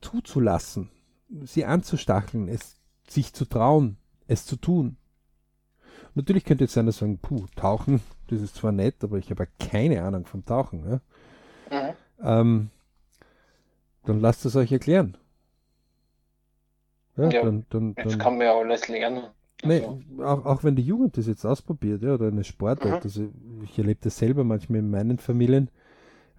zuzulassen, 0.00 0.90
sie 1.42 1.64
anzustacheln, 1.64 2.46
es 2.46 2.76
sich 3.08 3.32
zu 3.32 3.46
trauen, 3.46 3.96
es 4.28 4.46
zu 4.46 4.54
tun. 4.54 4.96
Natürlich 6.14 6.44
könnte 6.44 6.62
jetzt 6.62 6.78
einer 6.78 6.92
sagen, 6.92 7.18
puh, 7.18 7.46
Tauchen, 7.56 8.00
das 8.28 8.40
ist 8.40 8.54
zwar 8.54 8.70
nett, 8.70 9.02
aber 9.02 9.18
ich 9.18 9.28
habe 9.32 9.42
ja 9.42 9.66
keine 9.68 10.04
Ahnung 10.04 10.24
vom 10.24 10.44
Tauchen. 10.44 10.88
Ja? 10.88 11.00
Mhm. 11.90 11.96
Ähm, 12.22 12.70
dann 14.04 14.20
lasst 14.20 14.44
es 14.44 14.56
euch 14.56 14.72
erklären. 14.72 15.16
Ja, 17.16 17.28
ja 17.28 17.44
dann, 17.44 17.66
dann, 17.70 17.94
jetzt 17.96 18.12
dann, 18.12 18.18
kann 18.18 18.38
man 18.38 18.46
ja 18.46 18.58
alles 18.58 18.88
lernen. 18.88 19.24
Nee, 19.64 19.80
also. 19.80 20.00
auch, 20.24 20.44
auch 20.44 20.64
wenn 20.64 20.76
die 20.76 20.82
Jugend 20.82 21.16
das 21.16 21.26
jetzt 21.26 21.44
ausprobiert, 21.44 22.02
ja, 22.02 22.14
oder 22.14 22.28
eine 22.28 22.44
Sportart, 22.44 23.00
mhm. 23.00 23.02
also 23.02 23.28
ich 23.62 23.78
erlebe 23.78 24.00
das 24.02 24.18
selber 24.18 24.44
manchmal 24.44 24.80
in 24.80 24.90
meinen 24.90 25.18
Familien, 25.18 25.70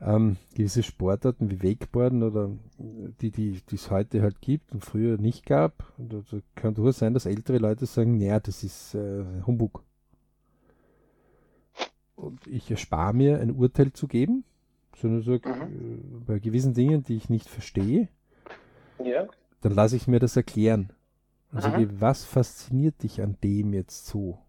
ähm, 0.01 0.37
gewisse 0.55 0.83
Sportarten 0.83 1.49
wie 1.49 1.63
Wakeboarden 1.63 2.23
oder 2.23 2.51
die, 2.77 3.31
die 3.31 3.61
es 3.71 3.89
heute 3.89 4.21
halt 4.21 4.41
gibt 4.41 4.73
und 4.73 4.83
früher 4.83 5.17
nicht 5.17 5.45
gab. 5.45 5.93
Und 5.97 6.13
also 6.13 6.41
kann 6.55 6.73
durchaus 6.73 6.99
sein, 6.99 7.13
dass 7.13 7.25
ältere 7.25 7.57
Leute 7.57 7.85
sagen, 7.85 8.17
naja, 8.17 8.39
das 8.39 8.63
ist 8.63 8.95
äh, 8.95 9.23
Humbug. 9.45 9.83
Und 12.15 12.45
ich 12.47 12.69
erspare 12.69 13.13
mir 13.13 13.39
ein 13.39 13.51
Urteil 13.51 13.93
zu 13.93 14.07
geben, 14.07 14.43
sondern 14.95 15.21
sage, 15.21 15.49
mhm. 15.49 15.61
äh, 15.61 16.19
bei 16.25 16.39
gewissen 16.39 16.73
Dingen, 16.73 17.03
die 17.03 17.15
ich 17.15 17.29
nicht 17.29 17.49
verstehe, 17.49 18.09
ja. 19.03 19.27
dann 19.61 19.73
lasse 19.73 19.95
ich 19.95 20.07
mir 20.07 20.19
das 20.19 20.35
erklären. 20.35 20.91
Und 21.51 21.57
mhm. 21.57 21.61
sage, 21.61 22.01
was 22.01 22.23
fasziniert 22.25 23.03
dich 23.03 23.21
an 23.21 23.37
dem 23.43 23.73
jetzt 23.73 24.07
so? 24.07 24.39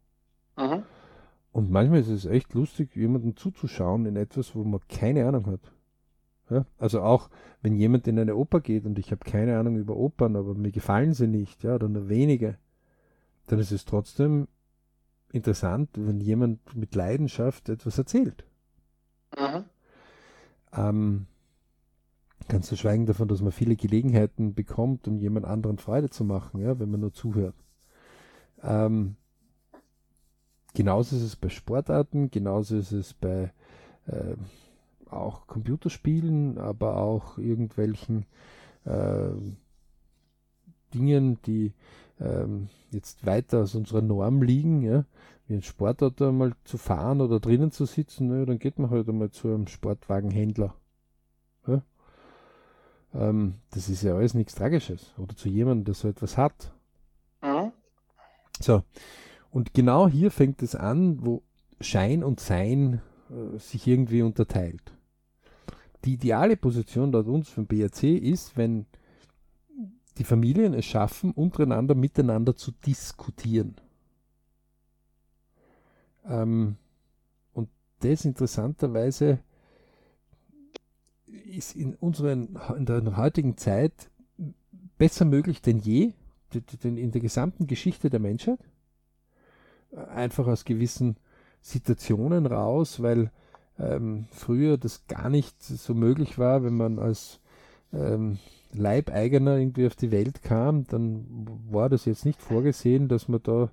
Mhm. 0.57 0.83
Und 1.53 1.71
manchmal 1.71 2.01
ist 2.01 2.09
es 2.09 2.25
echt 2.27 2.55
lustig, 2.55 2.97
jemandem 2.97 3.37
zuzuschauen 3.37 4.07
in 4.07 4.17
etwas, 4.17 4.55
wo 4.57 4.65
man 4.65 4.81
keine 4.89 5.27
Ahnung 5.27 5.47
hat. 5.47 5.61
Ja? 6.51 6.67
Also 6.79 7.03
auch, 7.03 7.31
wenn 7.63 7.77
jemand 7.77 8.09
in 8.09 8.19
eine 8.19 8.37
Oper 8.37 8.61
geht 8.61 8.87
und 8.87 8.99
ich 8.99 9.13
habe 9.13 9.25
keine 9.25 9.59
Ahnung 9.59 9.77
über 9.77 9.97
Opern, 9.97 10.37
aber 10.37 10.55
mir 10.55 10.73
gefallen 10.73 11.13
sie 11.13 11.29
nicht, 11.29 11.63
ja, 11.63 11.77
oder 11.77 11.89
nur 11.89 12.09
wenige, 12.09 12.59
dann 13.47 13.59
ist 13.59 13.73
es 13.73 13.85
trotzdem 13.85 14.49
interessant, 15.33 15.91
wenn 15.95 16.21
jemand 16.21 16.75
mit 16.75 16.95
Leidenschaft 16.95 17.69
etwas 17.69 17.99
erzählt. 17.99 18.45
Mhm. 19.39 19.65
Ähm, 20.77 21.27
Ganz 22.49 22.67
zu 22.67 22.77
schweigen 22.77 23.07
davon, 23.07 23.29
dass 23.29 23.41
man 23.41 23.53
viele 23.53 23.75
Gelegenheiten 23.75 24.55
bekommt, 24.55 25.09
um 25.09 25.19
jemand 25.19 25.47
anderen 25.47 25.79
Freude 25.79 26.11
zu 26.11 26.25
machen, 26.25 26.61
ja, 26.61 26.79
wenn 26.79 26.91
man 26.91 27.01
nur 27.01 27.13
zuhört. 27.13 27.55
Ähm, 28.63 29.17
genauso 30.75 31.17
ist 31.17 31.23
es 31.23 31.37
bei 31.37 31.49
Sportarten, 31.49 32.31
genauso 32.31 32.77
ist 32.77 32.93
es 32.93 33.15
bei 33.15 33.53
äh, 34.07 34.37
auch 35.09 35.47
Computerspielen, 35.47 36.59
aber 36.59 36.99
auch 36.99 37.39
irgendwelchen 37.39 38.27
äh, 38.85 39.31
Dingen, 40.93 41.39
die 41.47 41.73
ähm, 42.21 42.69
jetzt 42.91 43.25
weiter 43.25 43.63
aus 43.63 43.75
unserer 43.75 44.03
Norm 44.03 44.43
liegen, 44.43 44.83
ja, 44.83 45.05
wie 45.47 45.55
ein 45.55 45.63
Sportauto 45.63 46.29
einmal 46.29 46.53
zu 46.65 46.79
fahren 46.79 47.21
oder 47.21 47.41
drinnen 47.41 47.71
zu 47.71 47.85
sitzen, 47.85 48.29
ne, 48.29 48.47
dann 48.47 48.59
geht 48.59 48.79
man 48.79 48.91
halt 48.91 49.09
einmal 49.09 49.31
zu 49.31 49.49
einem 49.49 49.67
Sportwagenhändler. 49.67 50.75
Ja. 51.67 51.83
Ähm, 53.15 53.55
das 53.71 53.89
ist 53.89 54.03
ja 54.03 54.15
alles 54.15 54.35
nichts 54.35 54.55
Tragisches. 54.55 55.13
Oder 55.19 55.37
zu 55.37 55.49
jemandem, 55.49 55.85
der 55.85 55.95
so 55.95 56.09
etwas 56.09 56.37
hat. 56.37 56.73
Mhm. 57.43 57.73
So. 58.61 58.83
Und 59.51 59.75
genau 59.75 60.09
hier 60.09 60.31
fängt 60.31 60.63
es 60.63 60.75
an, 60.75 61.25
wo 61.25 61.43
Schein 61.81 62.25
und 62.25 62.41
Sein 62.41 63.03
äh, 63.31 63.59
sich 63.59 63.87
irgendwie 63.87 64.23
unterteilt. 64.23 64.93
Die 66.05 66.15
ideale 66.15 66.57
Position 66.57 67.13
dort 67.13 67.29
uns 67.29 67.49
vom 67.49 67.67
BRC 67.67 68.03
ist, 68.05 68.57
wenn 68.57 68.87
die 70.19 70.25
Familien 70.25 70.75
es 70.75 70.85
schaffen, 70.85 71.33
untereinander 71.33 71.95
miteinander 71.95 72.57
zu 72.57 72.73
diskutieren. 72.73 73.77
Ähm, 76.27 76.77
und 77.53 77.69
das 78.01 78.25
interessanterweise 78.25 79.39
ist 81.27 81.77
in, 81.77 81.95
unseren, 81.95 82.59
in 82.77 82.87
der 82.87 83.17
heutigen 83.17 83.57
Zeit 83.57 84.11
besser 84.99 85.25
möglich 85.25 85.63
denn 85.63 85.79
je, 85.79 86.13
in 86.83 87.11
der 87.11 87.21
gesamten 87.21 87.67
Geschichte 87.67 88.11
der 88.11 88.21
Menschheit. 88.21 88.61
Einfach 90.15 90.47
aus 90.47 90.65
gewissen 90.65 91.17
Situationen 91.61 92.47
raus, 92.47 93.03
weil 93.03 93.31
ähm, 93.79 94.27
früher 94.31 94.77
das 94.79 95.07
gar 95.07 95.29
nicht 95.29 95.63
so 95.63 95.95
möglich 95.95 96.39
war, 96.39 96.63
wenn 96.63 96.77
man 96.77 96.99
als 96.99 97.41
ähm, 97.93 98.39
Leibeigener 98.73 99.57
irgendwie 99.57 99.87
auf 99.87 99.97
die 99.97 100.11
Welt 100.11 100.43
kam, 100.43 100.87
dann 100.87 101.47
war 101.71 101.89
das 101.89 102.05
jetzt 102.05 102.25
nicht 102.25 102.41
vorgesehen, 102.41 103.09
dass 103.09 103.29
man 103.29 103.43
da 103.43 103.71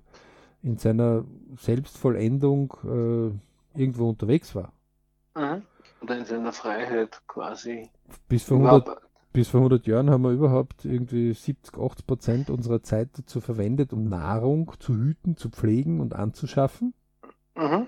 in 0.62 0.78
seiner 0.78 1.24
Selbstvollendung 1.56 2.72
äh, 2.84 3.78
irgendwo 3.78 4.08
unterwegs 4.08 4.54
war. 4.54 4.72
Mhm. 5.34 5.62
Oder 6.00 6.18
in 6.18 6.24
seiner 6.24 6.52
Freiheit 6.52 7.20
quasi. 7.26 7.88
Bis 8.28 8.44
vor, 8.44 8.58
100, 8.58 9.00
bis 9.32 9.48
vor 9.48 9.60
100 9.60 9.86
Jahren 9.86 10.10
haben 10.10 10.22
wir 10.22 10.30
überhaupt 10.30 10.84
irgendwie 10.84 11.32
70, 11.32 11.78
80 11.78 12.06
Prozent 12.06 12.50
unserer 12.50 12.82
Zeit 12.82 13.10
dazu 13.16 13.40
verwendet, 13.40 13.92
um 13.92 14.04
Nahrung 14.04 14.72
zu 14.78 14.94
hüten, 14.94 15.36
zu 15.36 15.50
pflegen 15.50 16.00
und 16.00 16.14
anzuschaffen. 16.14 16.94
Mhm. 17.56 17.86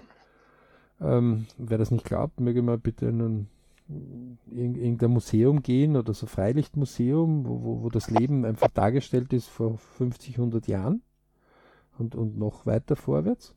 Ähm, 1.01 1.47
wer 1.59 1.79
das 1.79 1.91
nicht 1.91 2.05
glaubt, 2.05 2.41
möge 2.41 2.63
mal 2.63 2.79
bitte 2.79 3.07
in 3.07 3.21
ein 3.21 3.49
irgendein 4.51 5.11
Museum 5.11 5.63
gehen 5.63 5.97
oder 5.97 6.15
so 6.15 6.27
Freilichtmuseum, 6.27 7.47
wo, 7.47 7.63
wo, 7.63 7.83
wo 7.83 7.91
das 7.91 8.09
Leben 8.09 8.47
einfach 8.47 8.69
dargestellt 8.69 9.35
ist 9.35 9.49
vor 9.49 9.77
50, 9.77 10.39
100 10.39 10.67
Jahren 10.69 11.03
und, 11.99 12.15
und 12.15 12.39
noch 12.39 12.67
weiter 12.67 12.97
vorwärts, 12.97 13.55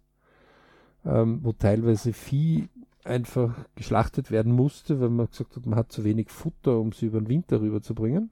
ähm, 1.06 1.40
wo 1.44 1.54
teilweise 1.54 2.14
Vieh 2.14 2.70
einfach 3.04 3.56
geschlachtet 3.76 4.32
werden 4.32 4.52
musste, 4.52 5.00
weil 5.00 5.10
man 5.10 5.28
gesagt 5.28 5.56
hat, 5.56 5.66
man 5.66 5.80
hat 5.80 5.92
zu 5.92 6.04
wenig 6.04 6.30
Futter, 6.30 6.80
um 6.80 6.92
sie 6.92 7.08
über 7.08 7.20
den 7.20 7.30
Winter 7.30 7.62
rüberzubringen. 7.62 8.32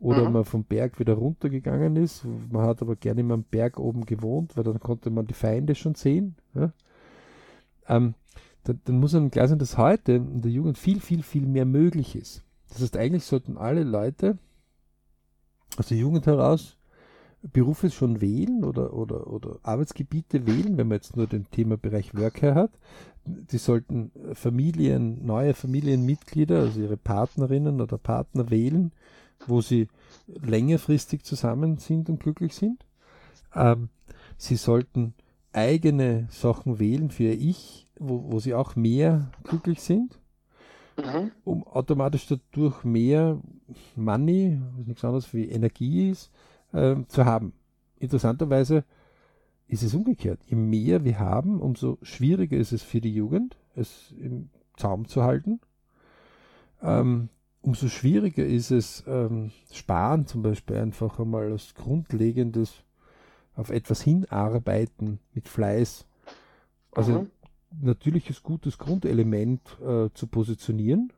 Oder 0.00 0.26
mhm. 0.26 0.32
man 0.32 0.44
vom 0.44 0.64
Berg 0.64 0.98
wieder 0.98 1.14
runtergegangen 1.14 1.94
ist. 1.94 2.24
Man 2.50 2.66
hat 2.66 2.82
aber 2.82 2.96
gerne 2.96 3.20
immer 3.20 3.34
am 3.34 3.44
Berg 3.44 3.78
oben 3.78 4.04
gewohnt, 4.04 4.56
weil 4.56 4.64
dann 4.64 4.80
konnte 4.80 5.10
man 5.10 5.28
die 5.28 5.34
Feinde 5.34 5.76
schon 5.76 5.94
sehen. 5.94 6.34
Ja? 6.54 6.72
Ähm, 7.86 8.14
dann, 8.64 8.80
dann 8.84 8.98
muss 8.98 9.14
einem 9.14 9.30
klar 9.30 9.46
sein, 9.46 9.60
dass 9.60 9.78
heute 9.78 10.14
in 10.14 10.42
der 10.42 10.50
Jugend 10.50 10.76
viel, 10.76 11.00
viel, 11.00 11.22
viel 11.22 11.46
mehr 11.46 11.64
möglich 11.64 12.16
ist. 12.16 12.42
Das 12.68 12.80
heißt, 12.80 12.96
eigentlich 12.96 13.24
sollten 13.24 13.56
alle 13.56 13.84
Leute 13.84 14.38
aus 15.76 15.86
der 15.86 15.98
Jugend 15.98 16.26
heraus 16.26 16.76
Berufe 17.42 17.90
schon 17.90 18.20
wählen 18.20 18.64
oder, 18.64 18.94
oder, 18.94 19.26
oder 19.26 19.58
Arbeitsgebiete 19.62 20.46
wählen, 20.46 20.76
wenn 20.76 20.88
man 20.88 20.96
jetzt 20.96 21.16
nur 21.16 21.26
den 21.26 21.50
Themabereich 21.50 22.14
Worker 22.14 22.54
hat. 22.54 22.70
Die 23.24 23.58
sollten 23.58 24.12
Familien, 24.34 25.24
neue 25.24 25.54
Familienmitglieder, 25.54 26.60
also 26.60 26.80
ihre 26.80 26.96
Partnerinnen 26.96 27.80
oder 27.80 27.98
Partner 27.98 28.50
wählen, 28.50 28.92
wo 29.46 29.60
sie 29.60 29.88
längerfristig 30.26 31.24
zusammen 31.24 31.78
sind 31.78 32.08
und 32.08 32.20
glücklich 32.20 32.54
sind. 32.54 32.84
Ähm, 33.54 33.88
sie 34.36 34.56
sollten 34.56 35.14
eigene 35.52 36.28
Sachen 36.30 36.78
wählen 36.78 37.10
für 37.10 37.24
ihr 37.24 37.40
Ich, 37.40 37.86
wo, 37.98 38.32
wo 38.32 38.38
sie 38.38 38.54
auch 38.54 38.76
mehr 38.76 39.30
glücklich 39.44 39.82
sind, 39.82 40.18
mhm. 40.96 41.32
um 41.44 41.66
automatisch 41.66 42.26
dadurch 42.26 42.84
mehr 42.84 43.40
Money, 43.96 44.60
was 44.76 44.86
nichts 44.86 45.04
anderes 45.04 45.34
wie 45.34 45.48
Energie 45.48 46.10
ist, 46.10 46.30
äh, 46.72 46.96
zu 47.08 47.24
haben. 47.24 47.52
Interessanterweise 47.98 48.84
ist 49.68 49.82
es 49.82 49.94
umgekehrt. 49.94 50.40
Je 50.46 50.56
mehr 50.56 51.04
wir 51.04 51.18
haben, 51.18 51.60
umso 51.60 51.98
schwieriger 52.02 52.56
ist 52.56 52.72
es 52.72 52.82
für 52.82 53.00
die 53.00 53.14
Jugend, 53.14 53.56
es 53.74 54.12
im 54.18 54.50
Zaum 54.76 55.06
zu 55.06 55.22
halten. 55.22 55.60
Ähm, 56.82 57.28
umso 57.62 57.88
schwieriger 57.88 58.44
ist 58.44 58.70
es, 58.70 59.04
ähm, 59.06 59.52
Sparen 59.72 60.26
zum 60.26 60.42
Beispiel 60.42 60.76
einfach 60.76 61.18
einmal 61.18 61.52
als 61.52 61.74
grundlegendes 61.74 62.82
auf 63.54 63.70
etwas 63.70 64.02
hinarbeiten 64.02 65.20
mit 65.34 65.48
Fleiß. 65.48 66.06
Also 66.90 67.20
mhm 67.20 67.30
natürliches 67.80 68.42
gutes 68.42 68.78
Grundelement 68.78 69.78
äh, 69.80 70.10
zu 70.12 70.26
positionieren. 70.26 71.12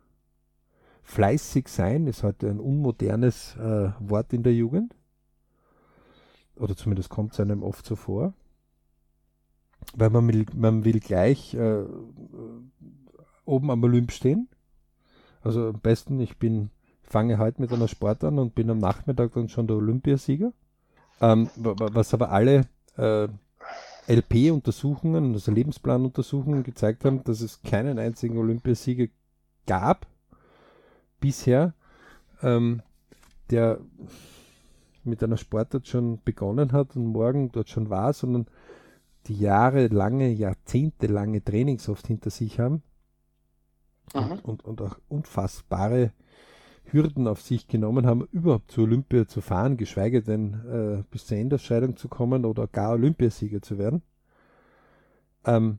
Fleißig 1.03 1.69
sein 1.69 2.07
ist 2.07 2.23
heute 2.23 2.49
ein 2.49 2.61
unmodernes 2.61 3.57
äh, 3.57 3.91
Wort 3.99 4.33
in 4.33 4.43
der 4.43 4.55
Jugend. 4.55 4.95
Oder 6.57 6.77
zumindest 6.77 7.09
kommt 7.09 7.33
es 7.33 7.41
einem 7.41 7.63
oft 7.63 7.85
so 7.85 7.97
vor. 7.97 8.33
Weil 9.95 10.11
man 10.11 10.27
will, 10.29 10.47
man 10.55 10.85
will 10.85 11.01
gleich 11.01 11.55
äh, 11.55 11.85
oben 13.45 13.71
am 13.71 13.83
Olymp 13.83 14.13
stehen. 14.13 14.49
Also 15.43 15.69
am 15.69 15.81
besten, 15.81 16.21
ich 16.21 16.39
bin, 16.39 16.71
fange 17.03 17.39
heute 17.39 17.61
mit 17.61 17.73
einer 17.73 17.89
Sport 17.89 18.25
an 18.25 18.39
und 18.39 18.55
bin 18.55 18.71
am 18.71 18.79
Nachmittag 18.79 19.33
dann 19.35 19.49
schon 19.49 19.67
der 19.67 19.77
Olympiasieger. 19.77 20.53
Ähm, 21.21 21.49
was 21.57 22.15
aber 22.15 22.31
alle 22.31 22.67
äh, 22.97 23.29
LP-Untersuchungen, 24.09 25.35
also 25.35 25.53
Lebensplanuntersuchungen 25.53 26.63
gezeigt 26.63 27.05
haben, 27.05 27.25
dass 27.25 27.41
es 27.41 27.63
keinen 27.63 27.99
einzigen 27.99 28.39
Olympiasieger 28.39 29.07
gab 29.67 30.07
bisher, 31.21 31.75
ähm, 32.43 32.83
der 33.51 33.79
mit 35.07 35.23
einer 35.23 35.37
Sportart 35.37 35.87
schon 35.87 36.21
begonnen 36.25 36.73
hat 36.73 36.97
und 36.97 37.07
morgen 37.07 37.51
dort 37.53 37.69
schon 37.69 37.91
war, 37.91 38.13
sondern 38.13 38.47
die 39.27 39.39
jahrelange, 39.39 40.29
jahrzehntelange 40.31 41.43
Trainings 41.43 41.89
oft 41.89 42.07
hinter 42.07 42.31
sich 42.31 42.61
haben 42.61 42.83
und, 44.13 44.45
und, 44.45 44.65
und, 44.65 44.83
auch 44.83 44.99
unfassbare 45.09 46.13
Hürden 46.85 47.27
auf 47.27 47.41
sich 47.41 47.67
genommen 47.67 48.07
haben, 48.07 48.29
überhaupt 48.31 48.71
zur 48.71 48.85
Olympia 48.85 49.27
zu 49.27 49.41
fahren, 49.41 49.77
geschweige 49.77 50.23
denn 50.23 50.55
äh, 50.69 51.03
bis 51.11 51.27
zur 51.27 51.39
Endausscheidung 51.39 51.97
zu 51.97 52.09
kommen 52.09 52.45
oder 52.45 52.67
gar 52.67 52.93
Olympiasieger 52.93 53.63
zu 53.63 53.79
werden. 53.79 54.03
Ähm, 55.47 55.79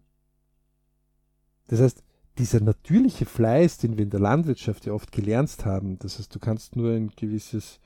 das 1.68 1.82
heißt, 1.82 2.04
dieser 2.38 2.60
natürliche 2.60 3.26
Fleiß, 3.26 3.78
den 3.78 3.98
wir 3.98 4.04
in 4.04 4.10
der 4.10 4.20
Landwirtschaft 4.20 4.86
ja 4.86 4.94
oft 4.94 5.12
gelernt 5.12 5.66
haben, 5.66 5.98
das 6.00 6.20
heißt, 6.20 6.34
du 6.34 6.40
kannst 6.40 6.76
nur 6.76 6.92
ein 6.92 7.12
gewisses 7.16 7.80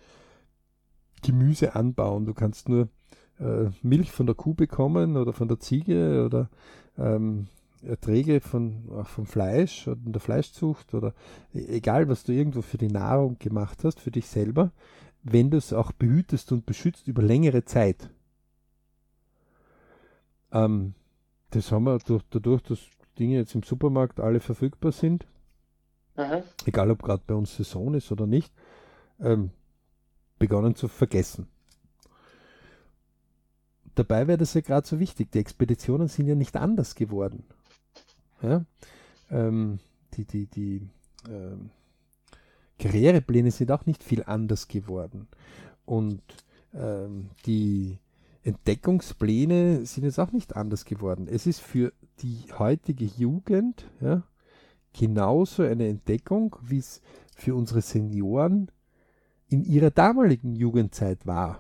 Gemüse 1.22 1.76
anbauen, 1.76 2.26
du 2.26 2.34
kannst 2.34 2.70
nur 2.70 2.90
äh, 3.40 3.70
Milch 3.82 4.12
von 4.12 4.26
der 4.26 4.36
Kuh 4.36 4.54
bekommen 4.54 5.18
oder 5.18 5.34
von 5.34 5.48
der 5.48 5.60
Ziege 5.60 6.26
oder 6.26 6.50
ähm, 6.98 7.48
Erträge 7.82 8.42
von, 8.42 8.90
auch 8.92 9.08
vom 9.08 9.26
Fleisch 9.26 9.88
oder 9.88 10.00
in 10.06 10.12
der 10.12 10.22
Fleischzucht 10.22 10.94
oder 10.94 11.14
e-, 11.54 11.66
egal, 11.66 12.10
was 12.10 12.24
du 12.24 12.34
irgendwo 12.34 12.62
für 12.62 12.78
die 12.78 12.90
Nahrung 12.90 13.38
gemacht 13.40 13.84
hast, 13.84 14.00
für 14.00 14.12
dich 14.12 14.28
selber, 14.28 14.72
wenn 15.24 15.50
du 15.50 15.58
es 15.58 15.74
auch 15.74 15.92
behütest 15.92 16.52
und 16.52 16.66
beschützt 16.66 17.08
über 17.08 17.22
längere 17.22 17.64
Zeit. 17.66 18.10
Ähm, 20.52 20.94
das 21.52 21.72
haben 21.72 21.86
wir 21.86 22.00
durch, 22.00 22.24
dadurch, 22.30 22.62
dass 22.64 22.80
Dinge 23.18 23.38
jetzt 23.38 23.56
im 23.56 23.64
Supermarkt 23.64 24.20
alle 24.20 24.40
verfügbar 24.40 24.92
sind, 24.92 25.26
Aha. 26.16 26.44
egal 26.66 26.92
ob 26.92 27.02
gerade 27.02 27.24
bei 27.26 27.34
uns 27.34 27.56
Saison 27.56 27.94
ist 27.94 28.12
oder 28.12 28.28
nicht, 28.28 28.54
ähm, 29.20 29.52
begonnen 30.40 30.76
zu 30.76 30.88
vergessen. 30.88 31.48
Dabei 33.96 34.28
wäre 34.28 34.38
das 34.38 34.54
ja 34.54 34.62
gerade 34.62 34.88
so 34.88 35.00
wichtig. 35.00 35.32
Die 35.32 35.40
Expeditionen 35.40 36.08
sind 36.08 36.28
ja 36.28 36.36
nicht 36.36 36.56
anders 36.56 36.96
geworden. 36.96 37.44
Ja? 38.42 38.64
Ähm, 39.30 39.80
die 40.14 40.24
die, 40.26 40.48
die 40.48 40.90
ähm, 41.30 41.70
Karrierepläne 42.80 43.52
sind 43.52 43.72
auch 43.72 43.86
nicht 43.86 44.04
viel 44.04 44.24
anders 44.24 44.68
geworden. 44.68 45.28
Und 45.86 46.22
ähm, 46.74 47.30
die 47.46 47.98
Entdeckungspläne 48.44 49.86
sind 49.86 50.06
jetzt 50.06 50.20
auch 50.20 50.32
nicht 50.32 50.56
anders 50.56 50.86
geworden. 50.86 51.28
Es 51.30 51.46
ist 51.46 51.60
für 51.60 51.92
die 52.22 52.46
heutige 52.58 53.06
Jugend 53.06 53.86
ja, 54.00 54.24
genauso 54.94 55.64
eine 55.64 55.88
Entdeckung, 55.88 56.56
wie 56.62 56.78
es 56.78 57.02
für 57.36 57.56
unsere 57.56 57.82
Senioren 57.82 58.72
in 59.50 59.66
ihrer 59.66 59.90
damaligen 59.90 60.56
Jugendzeit 60.56 61.26
war 61.26 61.60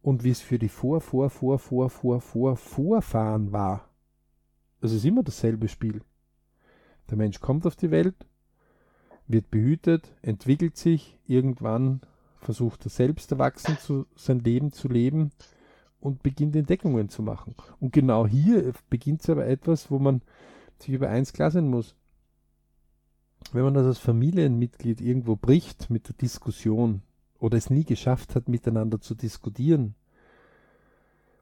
und 0.00 0.24
wie 0.24 0.30
es 0.30 0.40
für 0.40 0.58
die 0.58 0.68
Vor, 0.68 1.00
Vor, 1.00 1.28
Vor, 1.28 1.58
Vor, 1.58 1.90
Vor, 1.90 2.20
Vor, 2.20 2.56
Vorfahren 2.56 3.52
war. 3.52 3.88
Es 4.80 4.92
ist 4.92 5.04
immer 5.04 5.22
dasselbe 5.22 5.68
Spiel. 5.68 6.02
Der 7.10 7.18
Mensch 7.18 7.40
kommt 7.40 7.66
auf 7.66 7.76
die 7.76 7.90
Welt, 7.90 8.14
wird 9.26 9.50
behütet, 9.50 10.14
entwickelt 10.22 10.76
sich, 10.76 11.18
irgendwann 11.26 12.00
versucht 12.38 12.86
er 12.86 12.90
selbst 12.90 13.32
erwachsen 13.32 13.76
zu, 13.78 14.06
sein 14.14 14.38
Leben 14.38 14.72
zu 14.72 14.88
leben 14.88 15.32
und 16.00 16.22
beginnt 16.22 16.56
Entdeckungen 16.56 17.08
zu 17.08 17.22
machen. 17.22 17.54
Und 17.80 17.92
genau 17.92 18.26
hier 18.26 18.72
beginnt 18.88 19.22
es 19.22 19.30
aber 19.30 19.46
etwas, 19.46 19.90
wo 19.90 19.98
man 19.98 20.22
sich 20.78 20.94
über 20.94 21.08
eins 21.10 21.32
klar 21.32 21.50
sein 21.50 21.68
muss. 21.68 21.94
Wenn 23.52 23.64
man 23.64 23.74
das 23.74 23.86
als 23.86 23.98
Familienmitglied 23.98 25.00
irgendwo 25.00 25.36
bricht 25.36 25.90
mit 25.90 26.08
der 26.08 26.14
Diskussion 26.14 27.02
oder 27.38 27.56
es 27.56 27.70
nie 27.70 27.84
geschafft 27.84 28.34
hat, 28.34 28.48
miteinander 28.48 29.00
zu 29.00 29.14
diskutieren 29.14 29.94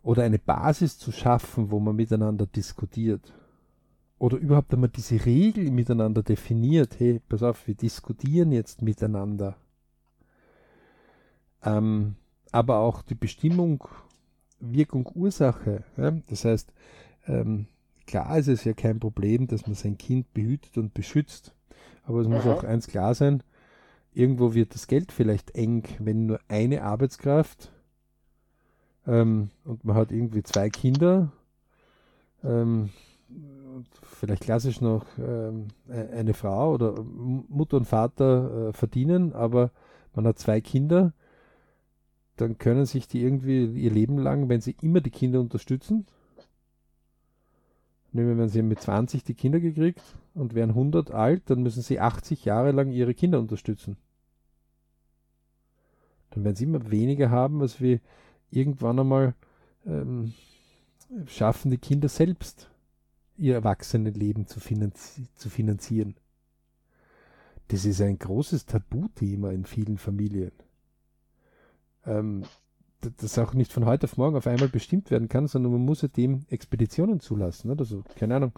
oder 0.03 0.23
eine 0.23 0.39
Basis 0.39 0.99
zu 0.99 1.13
schaffen, 1.13 1.71
wo 1.71 1.81
man 1.81 1.97
miteinander 1.97 2.47
diskutiert 2.47 3.33
oder 4.19 4.37
überhaupt 4.39 4.73
einmal 4.73 4.89
diese 4.89 5.25
Regel 5.25 5.71
miteinander 5.71 6.23
definiert, 6.23 6.99
hey, 6.99 7.21
pass 7.29 7.43
auf, 7.43 7.67
wir 7.67 7.75
diskutieren 7.75 8.53
jetzt 8.53 8.83
miteinander. 8.83 9.57
Ähm, 11.63 12.17
aber 12.53 12.79
auch 12.79 13.03
die 13.03 13.15
Bestimmung 13.15 13.85
Wirkung 14.61 15.09
Ursache. 15.15 15.85
Ja? 15.97 16.13
Das 16.29 16.45
heißt, 16.45 16.73
ähm, 17.27 17.67
klar 18.07 18.39
ist 18.39 18.49
es 18.49 18.65
ja 18.65 18.73
kein 18.73 18.99
Problem, 18.99 19.47
dass 19.47 19.67
man 19.67 19.75
sein 19.75 19.99
Kind 19.99 20.33
behütet 20.35 20.79
und 20.79 20.95
beschützt. 20.95 21.55
Aber 22.09 22.21
es 22.21 22.27
mhm. 22.27 22.35
muss 22.35 22.47
auch 22.47 22.65
eins 22.65 22.89
klar 22.89 23.15
sein, 23.15 23.43
irgendwo 24.13 24.55
wird 24.55 24.75
das 24.75 24.87
Geld 24.87 25.13
vielleicht 25.13 25.55
eng, 25.55 25.85
wenn 25.99 26.27
nur 26.27 26.41
eine 26.49 26.83
Arbeitskraft 26.83 27.71
ähm, 29.07 29.51
und 29.65 29.85
man 29.85 29.95
hat 29.95 30.11
irgendwie 30.11 30.43
zwei 30.43 30.71
Kinder, 30.71 31.31
ähm, 32.43 32.89
vielleicht 34.03 34.43
klassisch 34.43 34.81
noch 34.81 35.05
ähm, 35.19 35.69
e-, 35.89 35.93
eine 35.93 36.33
Frau 36.33 36.73
oder 36.73 37.03
Mutter 37.03 37.77
und 37.77 37.85
Vater 37.85 38.69
äh, 38.69 38.73
verdienen, 38.73 39.35
aber 39.35 39.71
man 40.15 40.27
hat 40.27 40.39
zwei 40.39 40.63
Kinder, 40.63 41.13
dann 42.37 42.57
können 42.57 42.87
sich 42.87 43.07
die 43.07 43.23
irgendwie 43.23 43.67
ihr 43.67 43.91
Leben 43.91 44.17
lang, 44.17 44.49
wenn 44.49 44.63
sie 44.63 44.77
immer 44.81 45.03
die 45.03 45.11
Kinder 45.11 45.41
unterstützen, 45.41 46.07
Nehmen 48.13 48.39
wir, 48.39 48.49
sie 48.49 48.61
haben 48.61 48.69
mit 48.69 48.81
20 48.81 49.23
die 49.23 49.35
Kinder 49.35 49.61
gekriegt 49.61 50.03
und 50.35 50.55
wären 50.55 50.71
100 50.71 51.11
alt, 51.11 51.43
dann 51.51 51.63
müssen 51.63 51.83
sie 51.83 52.01
80 52.01 52.45
Jahre 52.45 52.73
lang 52.73 52.91
ihre 52.91 53.15
Kinder 53.15 53.39
unterstützen. 53.39 53.97
Dann 56.31 56.45
werden 56.45 56.57
sie 56.57 56.65
immer 56.65 56.91
weniger 56.91 57.31
haben, 57.31 57.61
als 57.61 57.81
wir 57.81 58.01
irgendwann 58.51 58.99
einmal 58.99 59.35
ähm, 59.87 60.33
schaffen, 61.27 61.71
die 61.71 61.79
Kinder 61.79 62.09
selbst 62.09 62.71
ihr 63.37 63.55
Erwachsenenleben 63.55 64.47
zu, 64.47 64.61
finanzi 64.61 65.29
zu 65.35 65.49
finanzieren. 65.49 66.17
Das 67.69 67.85
ist 67.85 68.01
ein 68.01 68.19
großes 68.19 68.67
Tabuthema 68.67 69.51
in 69.51 69.65
vielen 69.65 69.99
Familien. 69.99 70.53
Ähm, 72.07 72.45
das 73.01 73.39
auch 73.39 73.55
nicht 73.55 73.73
von 73.73 73.87
heute 73.87 74.05
auf 74.05 74.17
morgen 74.17 74.37
auf 74.37 74.47
einmal 74.47 74.69
bestimmt 74.69 75.11
werden 75.11 75.29
kann, 75.29 75.47
sondern 75.47 75.73
man 75.73 75.85
muss 75.85 76.03
ja 76.03 76.09
dem 76.09 76.45
Expeditionen 76.49 77.21
zulassen. 77.21 77.71
Also, 77.79 78.03
keine 78.17 78.37
Ahnung, 78.37 78.53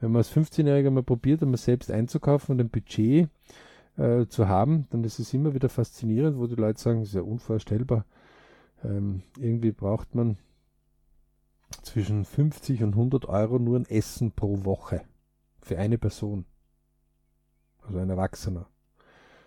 wenn 0.00 0.12
man 0.12 0.20
als 0.20 0.32
15-Jähriger 0.32 0.90
mal 0.90 1.02
probiert, 1.02 1.42
um 1.42 1.56
selbst 1.56 1.90
einzukaufen 1.90 2.54
und 2.54 2.60
ein 2.60 2.70
Budget 2.70 3.28
äh, 3.96 4.26
zu 4.26 4.48
haben, 4.48 4.86
dann 4.90 5.02
ist 5.04 5.18
es 5.18 5.34
immer 5.34 5.54
wieder 5.54 5.68
faszinierend, 5.68 6.38
wo 6.38 6.46
die 6.46 6.54
Leute 6.54 6.80
sagen, 6.80 7.00
das 7.00 7.08
ist 7.08 7.14
ja 7.14 7.22
unvorstellbar. 7.22 8.04
Ähm, 8.84 9.22
irgendwie 9.38 9.72
braucht 9.72 10.14
man 10.14 10.38
zwischen 11.82 12.24
50 12.24 12.82
und 12.82 12.94
100 12.94 13.26
Euro 13.26 13.58
nur 13.58 13.78
ein 13.78 13.86
Essen 13.86 14.32
pro 14.32 14.64
Woche 14.64 15.02
für 15.60 15.78
eine 15.78 15.98
Person. 15.98 16.44
Also 17.82 17.98
ein 17.98 18.10
Erwachsener. 18.10 18.68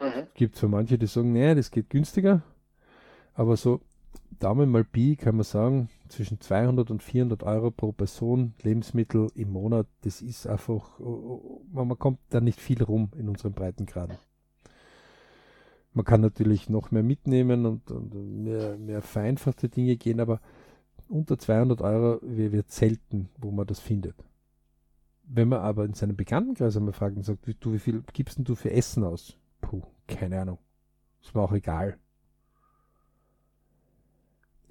Mhm. 0.02 0.28
Gibt 0.34 0.58
für 0.58 0.68
manche, 0.68 0.98
die 0.98 1.08
sagen, 1.08 1.32
nee, 1.32 1.56
das 1.56 1.72
geht 1.72 1.90
günstiger, 1.90 2.44
aber 3.34 3.56
so 3.56 3.82
Daumen 4.40 4.70
mal 4.70 4.84
Pi 4.84 5.16
kann 5.16 5.36
man 5.36 5.44
sagen, 5.44 5.90
zwischen 6.08 6.40
200 6.40 6.92
und 6.92 7.04
400 7.04 7.44
Euro 7.44 7.72
pro 7.72 7.92
Person 7.92 8.54
Lebensmittel 8.62 9.30
im 9.36 9.52
Monat, 9.52 9.88
das 10.02 10.22
ist 10.22 10.48
einfach, 10.48 11.00
oh, 11.00 11.62
oh, 11.74 11.84
man 11.86 11.98
kommt 11.98 12.20
da 12.30 12.42
nicht 12.42 12.60
viel 12.60 12.84
rum 12.84 13.10
in 13.18 13.30
unseren 13.30 13.54
Breitengraden. 13.54 14.18
Man 15.94 16.06
kann 16.06 16.22
natürlich 16.22 16.70
noch 16.70 16.92
mehr 16.92 17.04
mitnehmen 17.04 17.66
und, 17.66 17.92
und 17.92 18.14
mehr, 18.44 18.78
mehr 18.78 19.02
vereinfachte 19.02 19.70
Dinge 19.70 19.96
gehen, 19.96 20.20
aber 20.20 20.40
unter 21.08 21.38
200 21.38 21.82
Euro 21.82 22.20
wird 22.22 22.72
selten, 22.72 23.30
wo 23.38 23.52
man 23.52 23.68
das 23.68 23.80
findet. 23.80 24.16
Wenn 25.24 25.50
man 25.50 25.60
aber 25.60 25.86
in 25.86 25.94
seinem 25.94 26.16
Bekanntenkreis 26.16 26.76
einmal 26.76 26.94
fragt 26.94 27.16
und 27.16 27.24
sagt, 27.24 27.48
du, 27.60 27.74
wie 27.74 27.80
viel 27.80 28.04
gibst 28.14 28.38
denn 28.38 28.46
du 28.46 28.56
für 28.56 28.72
Essen 28.72 29.04
aus? 29.04 29.38
Puh, 29.62 29.84
keine 30.08 30.42
Ahnung. 30.42 30.58
Ist 31.22 31.34
mir 31.34 31.42
auch 31.42 31.54
egal 31.54 31.98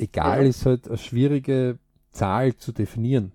egal 0.03 0.43
ja. 0.43 0.49
ist 0.49 0.67
halt 0.67 0.89
eine 0.89 0.99
schwierige 0.99 1.79
Zahl 2.11 2.57
zu 2.57 2.73
definieren 2.73 3.33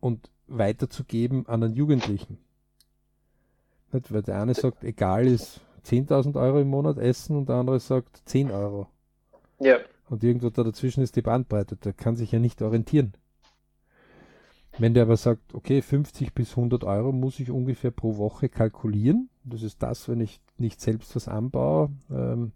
und 0.00 0.30
weiterzugeben 0.48 1.46
an 1.46 1.62
einen 1.62 1.74
Jugendlichen. 1.74 2.38
Nicht, 3.92 4.12
weil 4.12 4.22
der 4.22 4.42
eine 4.42 4.54
sagt, 4.54 4.84
egal 4.84 5.26
ist 5.26 5.60
10.000 5.86 6.38
Euro 6.40 6.60
im 6.60 6.68
Monat 6.68 6.98
essen 6.98 7.36
und 7.36 7.48
der 7.48 7.56
andere 7.56 7.78
sagt 7.80 8.22
10 8.26 8.50
Euro. 8.50 8.88
Ja. 9.60 9.78
Und 10.10 10.22
irgendwo 10.24 10.50
da 10.50 10.64
dazwischen 10.64 11.02
ist 11.02 11.16
die 11.16 11.22
Bandbreite, 11.22 11.76
der 11.76 11.92
kann 11.92 12.16
sich 12.16 12.32
ja 12.32 12.38
nicht 12.38 12.60
orientieren. 12.60 13.14
Wenn 14.76 14.92
der 14.92 15.04
aber 15.04 15.16
sagt, 15.16 15.54
okay, 15.54 15.80
50 15.80 16.34
bis 16.34 16.50
100 16.50 16.82
Euro 16.82 17.12
muss 17.12 17.38
ich 17.38 17.50
ungefähr 17.50 17.92
pro 17.92 18.16
Woche 18.16 18.48
kalkulieren, 18.48 19.30
das 19.44 19.62
ist 19.62 19.82
das, 19.82 20.08
wenn 20.08 20.20
ich 20.20 20.40
nicht 20.58 20.80
selbst 20.80 21.14
was 21.14 21.28
anbaue, 21.28 21.90
ähm, 22.10 22.50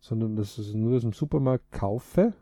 sondern 0.00 0.34
das 0.34 0.58
ist 0.58 0.74
nur 0.74 0.96
aus 0.96 1.02
dem 1.02 1.12
Supermarkt 1.12 1.70
kaufe, 1.70 2.34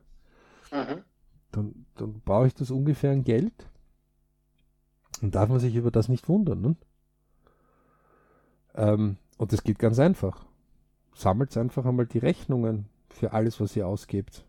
Mhm. 0.71 1.05
Dann, 1.53 1.87
dann 1.97 2.21
brauche 2.21 2.47
ich 2.47 2.55
das 2.55 2.71
ungefähr 2.71 3.13
an 3.13 3.25
Geld. 3.25 3.69
Und 5.21 5.35
darf 5.35 5.49
man 5.49 5.61
sich 5.61 5.75
über 5.75 5.91
das 5.91 6.09
nicht 6.09 6.29
wundern. 6.29 6.61
Ne? 6.61 6.77
Ähm, 8.75 9.17
und 9.37 9.53
das 9.53 9.63
geht 9.63 9.79
ganz 9.79 9.99
einfach. 9.99 10.47
Sammelt 11.15 11.57
einfach 11.57 11.85
einmal 11.85 12.07
die 12.07 12.19
Rechnungen 12.19 12.89
für 13.09 13.33
alles, 13.33 13.61
was 13.61 13.77
ihr 13.77 13.87
ausgebt. 13.87 14.45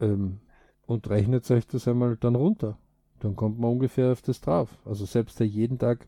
Ähm, 0.00 0.40
und 0.86 1.08
rechnet 1.08 1.50
euch 1.50 1.66
das 1.66 1.88
einmal 1.88 2.16
dann 2.16 2.36
runter. 2.36 2.78
Dann 3.20 3.34
kommt 3.34 3.58
man 3.58 3.72
ungefähr 3.72 4.12
auf 4.12 4.22
das 4.22 4.40
drauf. 4.40 4.68
Also 4.84 5.04
selbst 5.06 5.40
der 5.40 5.48
jeden 5.48 5.78
Tag 5.78 6.06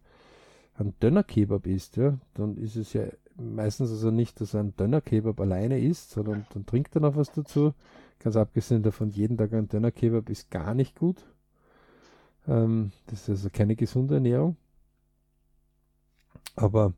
ein 0.75 0.95
Dönerkebab 1.01 1.67
isst, 1.67 1.97
ja, 1.97 2.19
dann 2.35 2.57
ist 2.57 2.77
es 2.77 2.93
ja 2.93 3.05
meistens 3.39 3.91
also 3.91 4.11
nicht, 4.11 4.41
dass 4.41 4.55
er 4.55 4.61
ein 4.61 4.77
Dönerkebab 4.77 5.41
alleine 5.41 5.81
isst, 5.81 6.11
sondern 6.11 6.47
dann 6.53 6.67
trinkt 6.67 6.95
er 6.97 7.01
noch 7.01 7.17
was 7.17 7.31
dazu. 7.33 7.73
Ganz 8.19 8.37
abgesehen 8.37 8.83
davon, 8.83 9.11
jeden 9.11 9.37
Tag 9.37 9.53
ein 9.53 9.69
Dönerkebab 9.69 10.29
ist 10.29 10.51
gar 10.51 10.75
nicht 10.75 10.97
gut. 10.97 11.25
Ähm, 12.47 12.93
das 13.07 13.23
ist 13.23 13.29
also 13.29 13.49
keine 13.51 13.77
gesunde 13.77 14.15
Ernährung. 14.15 14.57
Aber 16.57 16.93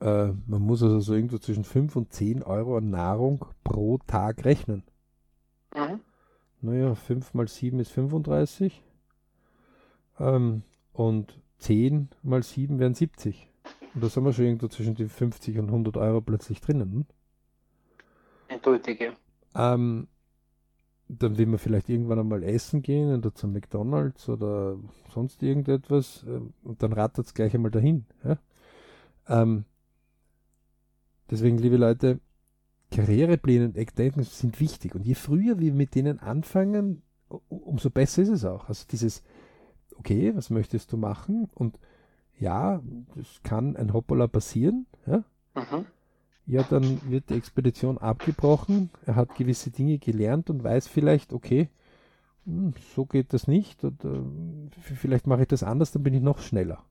äh, 0.00 0.28
man 0.46 0.62
muss 0.62 0.82
also 0.82 1.00
so 1.00 1.14
irgendwo 1.14 1.38
zwischen 1.38 1.64
5 1.64 1.96
und 1.96 2.12
10 2.12 2.42
Euro 2.42 2.76
an 2.76 2.90
Nahrung 2.90 3.44
pro 3.64 3.98
Tag 4.06 4.44
rechnen. 4.44 4.82
Mhm. 5.74 6.00
Naja, 6.62 6.94
5 6.94 7.32
mal 7.32 7.48
7 7.48 7.80
ist 7.80 7.92
35. 7.92 8.82
Ähm, 10.18 10.62
und 10.92 11.40
10 11.58 12.08
mal 12.22 12.42
7 12.42 12.78
wären 12.78 12.94
70. 12.94 13.49
Und 13.94 14.04
da 14.04 14.08
sind 14.08 14.24
wir 14.24 14.32
schon 14.32 14.44
irgendwo 14.44 14.68
zwischen 14.68 14.94
die 14.94 15.08
50 15.08 15.58
und 15.58 15.66
100 15.66 15.96
Euro 15.96 16.20
plötzlich 16.20 16.60
drinnen. 16.60 17.06
Eindeutig, 18.48 19.00
ja. 19.00 19.12
Ähm, 19.54 20.08
dann 21.08 21.38
will 21.38 21.46
man 21.46 21.58
vielleicht 21.58 21.88
irgendwann 21.88 22.20
einmal 22.20 22.42
essen 22.44 22.82
gehen 22.82 23.12
oder 23.16 23.34
zum 23.34 23.52
McDonalds 23.52 24.28
oder 24.28 24.78
sonst 25.12 25.42
irgendetwas 25.42 26.24
äh, 26.24 26.40
und 26.62 26.82
dann 26.82 26.92
rattert 26.92 27.26
es 27.26 27.34
gleich 27.34 27.54
einmal 27.54 27.72
dahin. 27.72 28.06
Ja? 28.22 28.38
Ähm, 29.28 29.64
deswegen, 31.30 31.58
liebe 31.58 31.76
Leute, 31.76 32.20
Karrierepläne 32.92 33.66
und 33.66 33.76
Eckdenken 33.76 34.22
sind 34.22 34.60
wichtig 34.60 34.94
und 34.94 35.04
je 35.04 35.14
früher 35.14 35.58
wir 35.58 35.72
mit 35.72 35.94
denen 35.94 36.20
anfangen, 36.20 37.02
umso 37.48 37.90
besser 37.90 38.22
ist 38.22 38.28
es 38.28 38.44
auch. 38.44 38.68
Also 38.68 38.86
dieses, 38.90 39.22
okay, 39.96 40.34
was 40.34 40.50
möchtest 40.50 40.92
du 40.92 40.96
machen 40.96 41.48
und 41.54 41.78
ja, 42.40 42.82
das 43.14 43.40
kann 43.42 43.76
ein 43.76 43.92
Hoppala 43.92 44.26
passieren, 44.26 44.86
ja. 45.06 45.24
Mhm. 45.54 45.86
Ja, 46.46 46.64
dann 46.64 47.00
wird 47.08 47.30
die 47.30 47.34
Expedition 47.34 47.98
abgebrochen. 47.98 48.90
Er 49.06 49.14
hat 49.14 49.36
gewisse 49.36 49.70
Dinge 49.70 49.98
gelernt 49.98 50.50
und 50.50 50.64
weiß 50.64 50.88
vielleicht, 50.88 51.32
okay, 51.32 51.68
hm, 52.44 52.72
so 52.96 53.06
geht 53.06 53.32
das 53.32 53.46
nicht. 53.46 53.84
Oder 53.84 54.24
vielleicht 54.80 55.26
mache 55.28 55.42
ich 55.42 55.48
das 55.48 55.62
anders, 55.62 55.92
dann 55.92 56.02
bin 56.02 56.14
ich 56.14 56.22
noch 56.22 56.40
schneller. 56.40 56.82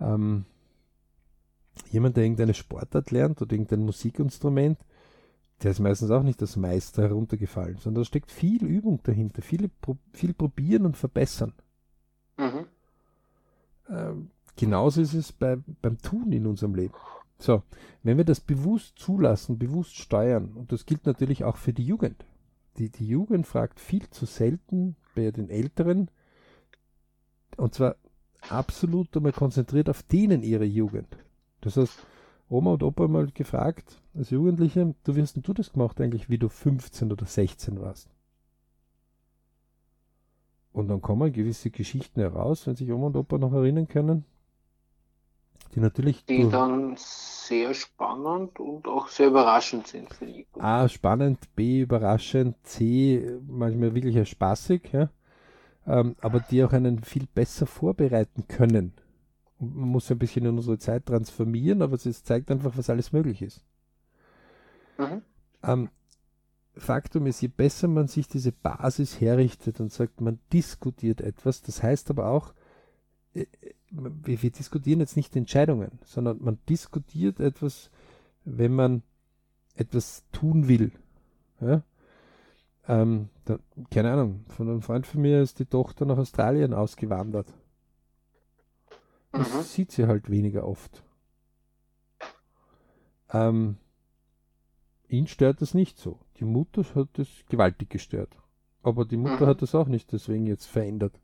Ähm, 0.00 0.44
jemand, 1.90 2.16
der 2.16 2.24
irgendeine 2.24 2.54
Sportart 2.54 3.10
lernt 3.12 3.40
oder 3.40 3.52
irgendein 3.52 3.84
Musikinstrument, 3.84 4.78
der 5.62 5.70
ist 5.70 5.80
meistens 5.80 6.10
auch 6.10 6.24
nicht 6.24 6.42
das 6.42 6.56
Meister 6.56 7.02
heruntergefallen, 7.02 7.78
sondern 7.78 8.02
da 8.02 8.06
steckt 8.06 8.30
viel 8.30 8.64
Übung 8.64 9.00
dahinter, 9.04 9.40
viel, 9.40 9.70
viel 10.12 10.34
probieren 10.34 10.84
und 10.84 10.96
verbessern. 10.96 11.54
Mhm. 12.36 12.66
Ähm, 13.88 14.30
genauso 14.56 15.00
ist 15.00 15.14
es 15.14 15.32
bei, 15.32 15.58
beim 15.82 15.98
Tun 15.98 16.32
in 16.32 16.46
unserem 16.46 16.74
Leben. 16.74 16.94
So, 17.38 17.62
wenn 18.02 18.16
wir 18.16 18.24
das 18.24 18.40
bewusst 18.40 18.98
zulassen, 18.98 19.58
bewusst 19.58 19.96
steuern, 19.96 20.52
und 20.54 20.72
das 20.72 20.86
gilt 20.86 21.06
natürlich 21.06 21.44
auch 21.44 21.56
für 21.56 21.72
die 21.72 21.84
Jugend. 21.84 22.24
Die, 22.78 22.90
die 22.90 23.06
Jugend 23.06 23.46
fragt 23.46 23.80
viel 23.80 24.08
zu 24.10 24.26
selten 24.26 24.96
bei 25.14 25.30
den 25.30 25.50
Älteren, 25.50 26.10
und 27.56 27.74
zwar 27.74 27.96
absolut 28.48 29.16
einmal 29.16 29.32
konzentriert 29.32 29.88
auf 29.88 30.02
denen 30.02 30.42
ihre 30.42 30.64
Jugend. 30.64 31.16
Das 31.60 31.76
heißt, 31.76 31.98
Oma 32.48 32.72
und 32.72 32.82
Opa 32.82 33.08
mal 33.08 33.28
gefragt, 33.32 34.02
als 34.14 34.30
Jugendliche, 34.30 34.94
du, 35.04 35.16
wie 35.16 35.22
hast 35.22 35.34
denn 35.34 35.42
du 35.42 35.52
das 35.52 35.72
gemacht 35.72 36.00
eigentlich, 36.00 36.28
wie 36.28 36.38
du 36.38 36.48
15 36.48 37.10
oder 37.10 37.26
16 37.26 37.80
warst? 37.80 38.13
Und 40.74 40.88
dann 40.88 41.00
kommen 41.00 41.32
gewisse 41.32 41.70
Geschichten 41.70 42.20
heraus, 42.20 42.66
wenn 42.66 42.74
sich 42.74 42.90
Oma 42.90 43.06
und 43.06 43.16
Opa 43.16 43.38
noch 43.38 43.52
erinnern 43.52 43.86
können, 43.86 44.24
die 45.72 45.78
natürlich. 45.78 46.24
Die 46.24 46.48
dann 46.50 46.96
sehr 46.96 47.74
spannend 47.74 48.58
und 48.58 48.88
auch 48.88 49.06
sehr 49.06 49.28
überraschend 49.28 49.86
sind 49.86 50.12
für 50.12 50.26
die. 50.26 50.44
A, 50.58 50.88
spannend, 50.88 51.38
B, 51.54 51.82
überraschend, 51.82 52.56
C, 52.64 53.38
manchmal 53.46 53.94
wirklich 53.94 54.28
spaßig, 54.28 54.92
ja. 54.92 55.10
Ähm, 55.86 56.16
aber 56.20 56.40
die 56.40 56.64
auch 56.64 56.72
einen 56.72 57.04
viel 57.04 57.28
besser 57.32 57.66
vorbereiten 57.66 58.48
können. 58.48 58.94
Und 59.60 59.76
man 59.76 59.88
muss 59.90 60.10
ein 60.10 60.18
bisschen 60.18 60.44
in 60.44 60.56
unsere 60.56 60.78
Zeit 60.78 61.06
transformieren, 61.06 61.82
aber 61.82 61.94
es 61.94 62.24
zeigt 62.24 62.50
einfach, 62.50 62.76
was 62.76 62.90
alles 62.90 63.12
möglich 63.12 63.42
ist. 63.42 63.64
Mhm. 64.98 65.22
Ähm, 65.62 65.88
Faktum 66.76 67.26
ist, 67.26 67.40
je 67.40 67.48
besser 67.48 67.88
man 67.88 68.08
sich 68.08 68.28
diese 68.28 68.52
Basis 68.52 69.20
herrichtet 69.20 69.80
und 69.80 69.92
sagt, 69.92 70.20
man 70.20 70.38
diskutiert 70.52 71.20
etwas, 71.20 71.62
das 71.62 71.82
heißt 71.82 72.10
aber 72.10 72.28
auch, 72.28 72.54
äh, 73.34 73.46
wir, 73.90 74.42
wir 74.42 74.50
diskutieren 74.50 75.00
jetzt 75.00 75.16
nicht 75.16 75.36
Entscheidungen, 75.36 75.98
sondern 76.04 76.42
man 76.42 76.58
diskutiert 76.68 77.38
etwas, 77.38 77.90
wenn 78.44 78.74
man 78.74 79.02
etwas 79.76 80.24
tun 80.32 80.68
will. 80.68 80.92
Ja? 81.60 81.82
Ähm, 82.86 83.28
da, 83.44 83.58
keine 83.90 84.12
Ahnung, 84.12 84.44
von 84.48 84.68
einem 84.68 84.82
Freund 84.82 85.06
von 85.06 85.22
mir 85.22 85.40
ist 85.40 85.58
die 85.58 85.66
Tochter 85.66 86.04
nach 86.04 86.18
Australien 86.18 86.74
ausgewandert. 86.74 87.52
Das 89.32 89.52
mhm. 89.52 89.62
sieht 89.62 89.92
sie 89.92 90.06
halt 90.06 90.30
weniger 90.30 90.66
oft. 90.66 91.02
Ähm, 93.32 93.78
ihn 95.08 95.26
stört 95.26 95.60
das 95.60 95.74
nicht 95.74 95.98
so. 95.98 96.18
Die 96.38 96.44
Mutter 96.44 96.84
hat 96.94 97.08
das 97.14 97.28
gewaltig 97.48 97.90
gestört. 97.90 98.36
Aber 98.82 99.04
die 99.04 99.16
Mutter 99.16 99.46
mhm. 99.46 99.48
hat 99.48 99.62
das 99.62 99.74
auch 99.74 99.88
nicht 99.88 100.12
deswegen 100.12 100.46
jetzt 100.46 100.66
verändert. 100.66 101.18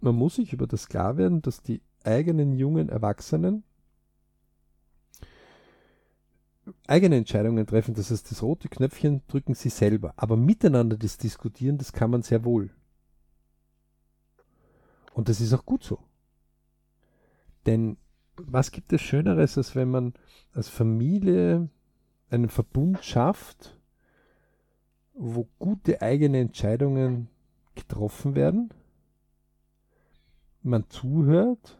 Man 0.00 0.14
muss 0.14 0.36
sich 0.36 0.52
über 0.52 0.66
das 0.66 0.88
klar 0.88 1.16
werden, 1.16 1.42
dass 1.42 1.62
die 1.62 1.80
eigenen 2.04 2.52
jungen 2.52 2.88
Erwachsenen 2.88 3.64
eigene 6.86 7.16
Entscheidungen 7.16 7.66
treffen. 7.66 7.94
Das 7.94 8.10
heißt, 8.10 8.30
das 8.30 8.42
rote 8.42 8.68
Knöpfchen 8.68 9.22
drücken 9.28 9.54
sie 9.54 9.70
selber. 9.70 10.12
Aber 10.16 10.36
miteinander 10.36 10.96
das 10.96 11.18
diskutieren, 11.18 11.78
das 11.78 11.92
kann 11.92 12.10
man 12.10 12.22
sehr 12.22 12.44
wohl. 12.44 12.70
Und 15.14 15.28
das 15.28 15.40
ist 15.40 15.52
auch 15.52 15.64
gut 15.64 15.82
so. 15.82 15.98
Denn 17.64 17.96
was 18.36 18.70
gibt 18.70 18.92
es 18.92 19.00
Schöneres, 19.00 19.56
als 19.56 19.74
wenn 19.74 19.90
man 19.90 20.14
als 20.52 20.68
Familie 20.68 21.68
einen 22.30 22.48
Verbund 22.48 23.04
schafft, 23.04 23.78
wo 25.14 25.48
gute 25.58 26.02
eigene 26.02 26.40
Entscheidungen 26.40 27.28
getroffen 27.74 28.34
werden, 28.34 28.70
man 30.62 30.88
zuhört, 30.88 31.78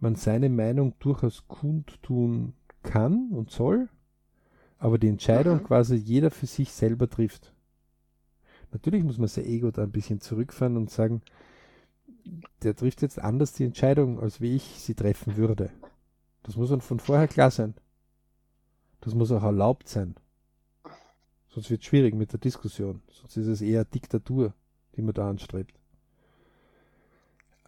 man 0.00 0.16
seine 0.16 0.48
Meinung 0.48 0.94
durchaus 0.98 1.46
kundtun 1.48 2.54
kann 2.82 3.30
und 3.30 3.50
soll, 3.50 3.88
aber 4.78 4.98
die 4.98 5.08
Entscheidung 5.08 5.58
mhm. 5.58 5.64
quasi 5.64 5.94
jeder 5.94 6.30
für 6.30 6.46
sich 6.46 6.72
selber 6.72 7.08
trifft. 7.08 7.54
Natürlich 8.72 9.04
muss 9.04 9.18
man 9.18 9.28
sein 9.28 9.46
Ego 9.46 9.70
da 9.70 9.82
ein 9.82 9.92
bisschen 9.92 10.20
zurückfahren 10.20 10.76
und 10.76 10.90
sagen, 10.90 11.22
der 12.62 12.74
trifft 12.74 13.02
jetzt 13.02 13.18
anders 13.18 13.52
die 13.52 13.64
Entscheidung, 13.64 14.18
als 14.20 14.40
wie 14.40 14.56
ich 14.56 14.64
sie 14.80 14.94
treffen 14.94 15.36
würde. 15.36 15.70
Das 16.42 16.56
muss 16.56 16.70
dann 16.70 16.80
von 16.80 16.98
vorher 16.98 17.28
klar 17.28 17.50
sein. 17.50 17.74
Das 19.04 19.14
muss 19.14 19.30
auch 19.32 19.42
erlaubt 19.42 19.88
sein. 19.88 20.14
Sonst 21.48 21.70
wird 21.70 21.82
es 21.82 21.86
schwierig 21.86 22.14
mit 22.14 22.32
der 22.32 22.40
Diskussion. 22.40 23.02
Sonst 23.08 23.36
ist 23.36 23.46
es 23.46 23.60
eher 23.60 23.84
Diktatur, 23.84 24.54
die 24.96 25.02
man 25.02 25.14
da 25.14 25.28
anstrebt. 25.28 25.78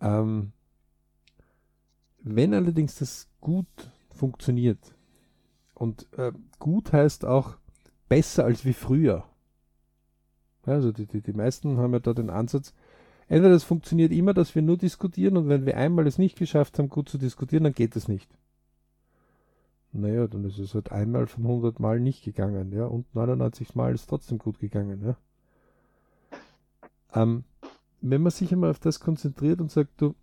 Ähm, 0.01 0.53
wenn 2.23 2.55
allerdings 2.55 2.97
das 2.97 3.29
gut 3.41 3.67
funktioniert, 4.11 4.97
und 5.77 6.11
äh, 6.17 6.33
gut 6.59 6.93
heißt 6.93 7.27
auch 7.27 7.59
besser 8.09 8.45
als 8.45 8.65
wie 8.65 8.73
früher. 8.73 9.25
Ja, 10.67 10.73
also 10.73 10.91
die, 10.91 11.07
die, 11.07 11.21
die 11.21 11.35
meisten 11.35 11.77
haben 11.77 11.93
ja 11.93 12.01
da 12.01 12.15
den 12.15 12.31
Ansatz, 12.31 12.73
entweder 13.29 13.55
es 13.55 13.63
funktioniert 13.63 14.11
immer, 14.11 14.33
dass 14.33 14.55
wir 14.55 14.63
nur 14.63 14.79
diskutieren 14.79 15.37
und 15.37 15.49
wenn 15.51 15.67
wir 15.67 15.77
einmal 15.77 16.07
es 16.07 16.17
nicht 16.17 16.39
geschafft 16.39 16.79
haben, 16.79 16.89
gut 16.89 17.11
zu 17.11 17.19
diskutieren, 17.19 17.65
dann 17.65 17.75
geht 17.75 17.95
es 17.95 18.09
nicht. 18.09 18.31
Naja, 19.97 20.27
dann 20.27 20.45
ist 20.45 20.59
es 20.59 20.75
halt 20.75 20.93
einmal 20.93 21.27
von 21.27 21.45
100 21.45 21.81
Mal 21.81 22.01
nicht 22.01 22.25
gegangen, 22.25 22.73
ja, 22.73 22.87
und 22.87 23.13
99 23.15 23.75
Mal 23.75 23.95
ist 23.95 24.07
trotzdem 24.09 24.39
gut 24.39 24.59
gegangen, 24.59 25.03
ja. 25.03 25.17
Ähm, 27.15 27.45
wenn 28.03 28.23
man 28.23 28.31
sich 28.31 28.53
einmal 28.53 28.71
auf 28.71 28.79
das 28.79 29.01
konzentriert 29.01 29.61
und 29.61 29.71
sagt, 29.71 30.01
du, 30.01 30.15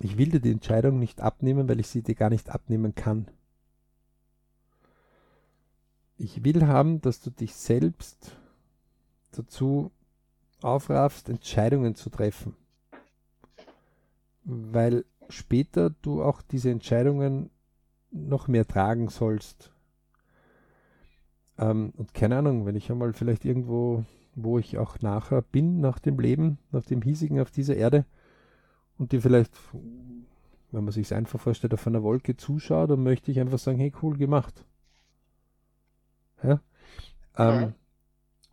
ich 0.00 0.16
will 0.18 0.30
dir 0.30 0.40
die 0.40 0.50
Entscheidung 0.50 0.98
nicht 0.98 1.20
abnehmen, 1.20 1.68
weil 1.68 1.80
ich 1.80 1.88
sie 1.88 2.02
dir 2.02 2.14
gar 2.14 2.30
nicht 2.30 2.50
abnehmen 2.50 2.94
kann. 2.94 3.28
Ich 6.18 6.42
will 6.44 6.66
haben, 6.66 7.00
dass 7.02 7.20
du 7.20 7.30
dich 7.30 7.54
selbst 7.54 8.36
dazu 9.32 9.90
aufraffst, 10.62 11.28
Entscheidungen 11.28 11.94
zu 11.94 12.08
treffen. 12.08 12.56
Weil 14.44 15.04
später 15.28 15.90
du 15.90 16.22
auch 16.22 16.40
diese 16.40 16.70
Entscheidungen 16.70 17.50
noch 18.16 18.48
mehr 18.48 18.66
tragen 18.66 19.08
sollst. 19.08 19.72
Ähm, 21.58 21.92
und 21.96 22.14
keine 22.14 22.38
Ahnung, 22.38 22.66
wenn 22.66 22.76
ich 22.76 22.90
einmal 22.90 23.12
vielleicht 23.12 23.44
irgendwo, 23.44 24.04
wo 24.34 24.58
ich 24.58 24.78
auch 24.78 25.00
nachher 25.00 25.42
bin, 25.42 25.80
nach 25.80 25.98
dem 25.98 26.18
Leben, 26.18 26.58
nach 26.70 26.84
dem 26.84 27.02
hiesigen 27.02 27.40
auf 27.40 27.50
dieser 27.50 27.76
Erde, 27.76 28.04
und 28.98 29.12
die 29.12 29.20
vielleicht, 29.20 29.52
wenn 30.72 30.84
man 30.84 30.92
sich 30.92 31.12
einfach 31.12 31.38
vorstellt, 31.38 31.74
auf 31.74 31.86
einer 31.86 32.02
Wolke 32.02 32.36
zuschaut, 32.36 32.90
dann 32.90 33.02
möchte 33.02 33.30
ich 33.30 33.40
einfach 33.40 33.58
sagen, 33.58 33.78
hey, 33.78 33.92
cool 34.02 34.16
gemacht. 34.16 34.64
Ja? 36.42 36.60
Ähm, 37.36 37.60
ja. 37.60 37.72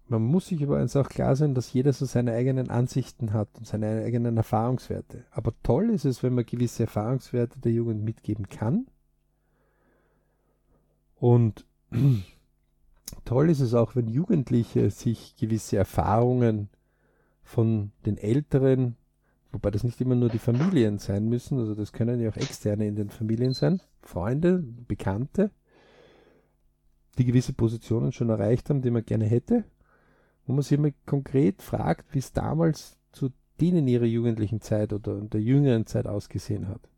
Man 0.08 0.22
muss 0.24 0.48
sich 0.48 0.62
aber 0.62 0.78
eins 0.78 0.98
auch 0.98 1.08
klar 1.08 1.36
sein, 1.38 1.56
dass 1.56 1.72
jeder 1.72 1.94
so 1.94 2.06
seine 2.06 2.34
eigenen 2.34 2.70
Ansichten 2.70 3.32
hat 3.32 3.48
und 3.58 3.66
seine 3.66 4.04
eigenen 4.04 4.36
Erfahrungswerte. 4.36 5.26
Aber 5.32 5.54
toll 5.64 5.90
ist 5.92 6.04
es, 6.04 6.24
wenn 6.24 6.36
man 6.36 6.46
gewisse 6.46 6.84
Erfahrungswerte 6.84 7.60
der 7.60 7.72
Jugend 7.72 8.04
mitgeben 8.04 8.50
kann 8.50 8.86
und 11.24 11.66
toll 13.24 13.50
ist 13.50 13.62
es 13.62 13.74
auch, 13.74 13.96
wenn 13.96 14.10
Jugendliche 14.10 14.90
sich 14.90 15.38
gewisse 15.38 15.78
Erfahrungen 15.78 16.68
von 17.44 17.94
den 18.06 18.18
Älteren, 18.18 18.98
wobei 19.54 19.72
das 19.72 19.86
nicht 19.86 20.02
immer 20.02 20.16
nur 20.16 20.28
die 20.28 20.38
Familien 20.38 21.00
sein 21.00 21.30
müssen, 21.30 21.60
also 21.60 21.76
das 21.76 21.94
können 21.94 22.20
ja 22.20 22.30
auch 22.30 22.36
externe 22.36 22.86
in 22.86 22.98
den 22.98 23.10
Familien 23.10 23.54
sein, 23.54 23.80
Freunde, 24.02 24.66
Bekannte, 24.90 25.52
die 27.18 27.24
gewisse 27.24 27.54
Positionen 27.54 28.12
schon 28.12 28.28
erreicht 28.28 28.70
haben, 28.70 28.82
die 28.82 28.92
man 28.92 29.06
gerne 29.06 29.24
hätte, 29.24 29.64
wo 30.46 30.52
man 30.52 30.62
sich 30.62 30.78
immer 30.78 30.92
konkret 31.06 31.62
fragt, 31.62 32.14
wie 32.14 32.20
es 32.20 32.34
damals 32.34 32.98
zu 33.14 33.30
denen 33.62 33.88
ihrer 33.88 34.04
jugendlichen 34.04 34.60
Zeit 34.60 34.92
oder 34.92 35.22
der 35.22 35.40
jüngeren 35.40 35.86
Zeit 35.86 36.06
ausgesehen 36.06 36.68
hat. 36.68 36.90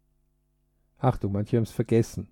Achtung, 0.98 1.32
manche 1.32 1.58
haben 1.58 1.64
es 1.66 1.72
vergessen 1.72 2.28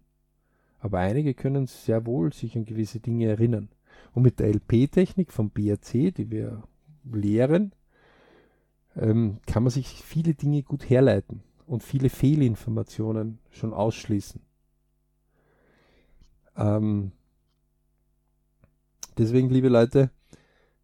aber 0.83 0.99
einige 0.99 1.33
können 1.33 1.65
sehr 1.65 2.05
wohl 2.05 2.33
sich 2.33 2.57
an 2.57 2.65
gewisse 2.65 2.99
Dinge 2.99 3.27
erinnern. 3.27 3.69
Und 4.11 4.23
mit 4.23 4.41
der 4.41 4.49
LP-Technik 4.49 5.31
vom 5.31 5.49
BRC, 5.49 6.13
die 6.13 6.29
wir 6.29 6.61
lehren, 7.09 7.71
ähm, 8.97 9.37
kann 9.47 9.63
man 9.63 9.69
sich 9.69 9.87
viele 10.03 10.33
Dinge 10.33 10.61
gut 10.61 10.89
herleiten 10.89 11.41
und 11.67 11.83
viele 11.83 12.09
Fehlinformationen 12.09 13.39
schon 13.49 13.73
ausschließen. 13.73 14.41
Ähm, 16.57 17.13
deswegen, 19.17 19.49
liebe 19.49 19.69
Leute, 19.69 20.09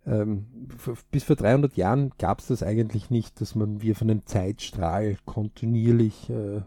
ähm, 0.05 0.69
bis 1.11 1.25
vor 1.25 1.35
300 1.35 1.75
Jahren 1.75 2.13
gab 2.17 2.39
es 2.39 2.47
das 2.47 2.63
eigentlich 2.63 3.09
nicht, 3.09 3.41
dass 3.41 3.53
man 3.53 3.81
wie 3.81 3.91
auf 3.91 4.01
einem 4.01 4.25
Zeitstrahl 4.25 5.17
kontinuierlich 5.25 6.29
äh, 6.29 6.61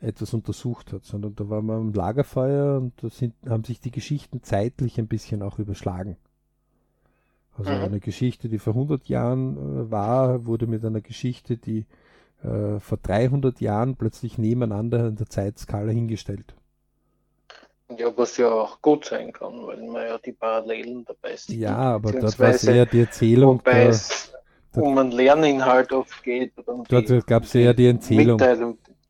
etwas 0.00 0.34
untersucht 0.34 0.92
hat, 0.92 1.04
sondern 1.04 1.34
da 1.34 1.48
war 1.48 1.62
man 1.62 1.76
am 1.76 1.92
Lagerfeuer 1.92 2.78
und 2.78 2.92
da 3.02 3.08
sind, 3.08 3.34
haben 3.48 3.64
sich 3.64 3.80
die 3.80 3.90
Geschichten 3.90 4.42
zeitlich 4.42 4.98
ein 4.98 5.08
bisschen 5.08 5.42
auch 5.42 5.58
überschlagen. 5.58 6.16
Also 7.56 7.70
mhm. 7.70 7.82
eine 7.82 8.00
Geschichte, 8.00 8.48
die 8.48 8.58
vor 8.58 8.74
100 8.74 9.08
Jahren 9.08 9.56
äh, 9.56 9.90
war, 9.90 10.44
wurde 10.44 10.66
mit 10.66 10.84
einer 10.84 11.00
Geschichte, 11.00 11.56
die 11.56 11.86
äh, 12.42 12.78
vor 12.80 12.98
300 13.02 13.60
Jahren 13.60 13.96
plötzlich 13.96 14.36
nebeneinander 14.36 15.08
in 15.08 15.16
der 15.16 15.28
Zeitskala 15.28 15.90
hingestellt. 15.90 16.54
Ja, 17.96 18.12
was 18.16 18.36
ja 18.36 18.50
auch 18.50 18.82
gut 18.82 19.04
sein 19.04 19.32
kann, 19.32 19.64
weil 19.64 19.80
man 19.86 20.06
ja 20.06 20.18
die 20.18 20.32
Parallelen 20.32 21.04
dabei 21.04 21.36
sieht. 21.36 21.58
Ja, 21.58 21.76
aber 21.76 22.12
dort 22.12 22.38
war 22.38 22.50
es 22.50 22.64
eher 22.64 22.84
die 22.84 23.00
Erzählung. 23.00 23.60
Wobei 23.60 23.84
der, 23.84 23.88
es 23.90 24.32
um 24.74 24.98
einen 24.98 25.12
Lerninhalt 25.12 25.92
oft 25.92 26.22
geht. 26.22 26.52
Um 26.66 26.84
dort 26.84 27.26
gab 27.26 27.44
es 27.44 27.54
eher 27.54 27.72
die 27.74 27.86
Erzählung. 27.86 28.38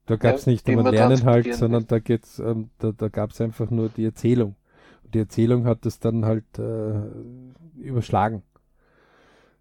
Da 0.07 0.17
gab 0.17 0.37
es 0.37 0.47
nicht 0.47 0.69
um 0.69 0.79
einen 0.79 0.95
Lerninhalt, 0.95 1.55
sondern 1.55 1.87
da 1.87 1.99
geht's, 1.99 2.39
ähm, 2.39 2.71
da, 2.79 2.93
da 2.93 3.09
gab 3.09 3.31
es 3.31 3.41
einfach 3.41 3.71
nur 3.71 3.89
die 3.89 4.05
Erzählung. 4.05 4.55
Und 5.03 5.15
die 5.15 5.19
Erzählung 5.19 5.67
hat 5.67 5.85
es 5.85 5.99
dann 5.99 6.25
halt 6.25 6.59
äh, 6.59 7.01
überschlagen. 7.77 8.43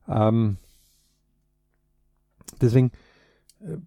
Ähm, 0.08 0.58
deswegen, 2.62 2.91
äh, 3.62 3.78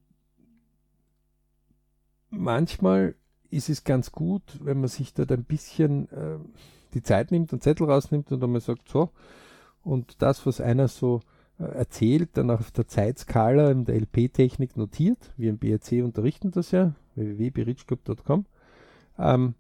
manchmal 2.31 3.15
ist 3.51 3.69
es 3.69 3.85
ganz 3.85 4.11
gut, 4.11 4.43
wenn 4.61 4.81
man 4.81 4.89
sich 4.89 5.15
dort 5.15 5.31
ein 5.31 5.45
bisschen 5.45 6.11
äh, 6.11 6.39
die 6.95 7.03
Zeit 7.03 7.31
nimmt 7.31 7.53
und 7.53 7.63
Zettel 7.63 7.89
rausnimmt 7.89 8.33
und 8.33 8.43
einmal 8.43 8.61
sagt, 8.61 8.89
so, 8.89 9.11
und 9.83 10.21
das, 10.23 10.45
was 10.45 10.61
einer 10.61 10.89
so 10.89 11.21
erzählt, 11.59 12.31
dann 12.35 12.51
auf 12.51 12.71
der 12.71 12.87
Zeitskala 12.87 13.71
in 13.71 13.85
der 13.85 13.97
LP-Technik 13.97 14.77
notiert. 14.77 15.33
Wir 15.37 15.51
im 15.51 15.59
BRC 15.59 16.05
unterrichten 16.05 16.51
das 16.51 16.71
ja, 16.71 16.95
www.berichclub.com. 17.15 18.47
Ähm, 19.19 19.55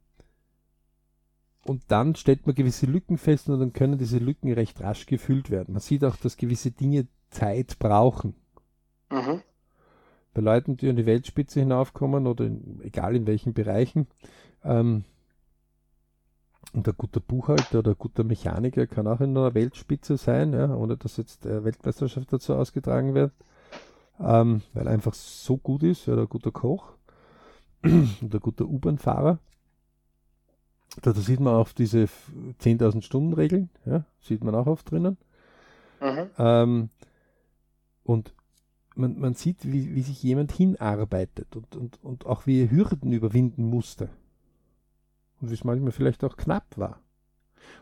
und 1.66 1.82
dann 1.88 2.14
stellt 2.14 2.46
man 2.46 2.54
gewisse 2.54 2.86
Lücken 2.86 3.18
fest 3.18 3.48
und 3.48 3.60
dann 3.60 3.72
können 3.72 3.98
diese 3.98 4.18
Lücken 4.18 4.52
recht 4.52 4.80
rasch 4.80 5.06
gefüllt 5.06 5.50
werden. 5.50 5.72
Man 5.72 5.82
sieht 5.82 6.04
auch, 6.04 6.16
dass 6.16 6.36
gewisse 6.36 6.70
Dinge 6.70 7.06
Zeit 7.30 7.78
brauchen. 7.78 8.34
Mhm 9.10 9.42
bei 10.38 10.44
Leuten, 10.44 10.76
die 10.76 10.88
an 10.88 10.94
die 10.94 11.06
Weltspitze 11.06 11.58
hinaufkommen 11.58 12.28
oder 12.28 12.44
in, 12.46 12.80
egal 12.82 13.16
in 13.16 13.26
welchen 13.26 13.54
Bereichen. 13.54 14.06
Ähm, 14.62 15.04
und 16.72 16.86
ein 16.86 16.94
guter 16.96 17.20
Buchhalter 17.20 17.80
oder 17.80 17.92
ein 17.92 17.98
guter 17.98 18.24
Mechaniker 18.24 18.86
kann 18.86 19.06
auch 19.06 19.20
in 19.20 19.36
einer 19.36 19.54
Weltspitze 19.54 20.16
sein, 20.16 20.52
ja, 20.52 20.74
ohne 20.74 20.96
dass 20.96 21.16
jetzt 21.16 21.44
Weltmeisterschaft 21.44 22.32
dazu 22.32 22.54
ausgetragen 22.54 23.14
wird, 23.14 23.32
ähm, 24.20 24.62
weil 24.74 24.86
er 24.86 24.92
einfach 24.92 25.14
so 25.14 25.56
gut 25.56 25.82
ist, 25.82 26.08
oder 26.08 26.22
ein 26.22 26.28
guter 26.28 26.50
Koch 26.50 26.92
oder 27.84 28.38
ein 28.38 28.40
guter 28.40 28.66
U-Bahn-Fahrer. 28.66 29.38
Da, 31.02 31.12
da, 31.12 31.20
sieht 31.20 31.40
man 31.40 31.54
auch 31.54 31.70
diese 31.72 32.08
10.000 32.60 33.02
Stunden 33.02 33.32
Regeln, 33.32 33.70
ja, 33.84 34.04
sieht 34.20 34.42
man 34.42 34.54
auch 34.54 34.66
oft 34.66 34.90
drinnen. 34.90 35.16
Mhm. 36.00 36.30
Ähm, 36.38 36.88
und 38.04 38.34
man, 38.94 39.18
man 39.18 39.34
sieht, 39.34 39.70
wie, 39.70 39.94
wie 39.94 40.02
sich 40.02 40.22
jemand 40.22 40.52
hinarbeitet 40.52 41.54
und, 41.56 41.76
und, 41.76 42.02
und 42.02 42.26
auch 42.26 42.46
wie 42.46 42.62
er 42.62 42.70
Hürden 42.70 43.12
überwinden 43.12 43.64
musste. 43.64 44.08
Und 45.40 45.50
wie 45.50 45.54
es 45.54 45.64
manchmal 45.64 45.92
vielleicht 45.92 46.24
auch 46.24 46.36
knapp 46.36 46.76
war. 46.76 47.00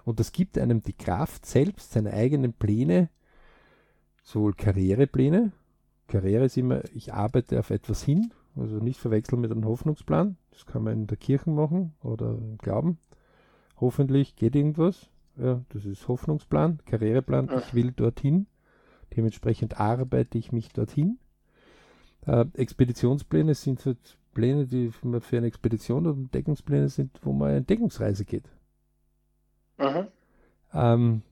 Und 0.05 0.21
das 0.21 0.33
gibt 0.33 0.59
einem 0.59 0.83
die 0.83 0.93
Kraft, 0.93 1.47
selbst 1.47 1.93
seine 1.93 2.13
eigenen 2.13 2.53
Pläne, 2.53 3.09
sowohl 4.23 4.55
Karrierepläne, 4.55 5.53
Karriere 6.09 6.45
ist 6.45 6.57
immer, 6.57 6.83
ich 6.95 7.13
arbeite 7.13 7.59
auf 7.59 7.71
etwas 7.71 8.03
hin, 8.03 8.33
also 8.55 8.77
nicht 8.77 9.01
verwechseln 9.01 9.41
mit 9.41 9.51
einem 9.51 9.65
Hoffnungsplan, 9.65 10.37
das 10.51 10.67
kann 10.67 10.85
man 10.85 10.95
in 10.95 11.07
der 11.07 11.17
Kirche 11.17 11.51
machen 11.51 11.95
oder 12.03 12.31
im 12.31 12.59
Glauben. 12.59 12.99
Hoffentlich 13.79 14.37
geht 14.37 14.55
irgendwas, 14.55 15.11
ja, 15.37 15.63
das 15.71 15.85
ist 15.85 16.09
Hoffnungsplan, 16.09 16.81
Karriereplan, 16.87 17.51
ich 17.59 17.75
will 17.75 17.93
dorthin. 17.93 18.47
Dementsprechend 19.15 19.79
arbeite 19.79 20.39
ich 20.39 20.53
mich 20.53 20.73
dorthin. 20.73 21.19
Äh, 22.27 22.47
Expeditionspläne 22.55 23.55
sind 23.55 23.85
halt 23.87 24.19
Pläne, 24.37 24.67
die 24.67 24.91
für 24.91 25.37
eine 25.39 25.47
Expedition 25.47 26.07
oder 26.07 26.29
Deckungspläne 26.29 26.91
sind, 26.91 27.19
wo 27.23 27.33
man 27.33 27.49
eine 27.49 27.63
Deckungsreise 27.63 28.27
geht. 28.27 28.45
Mhm. 29.79 30.09
Ähm, 30.75 31.23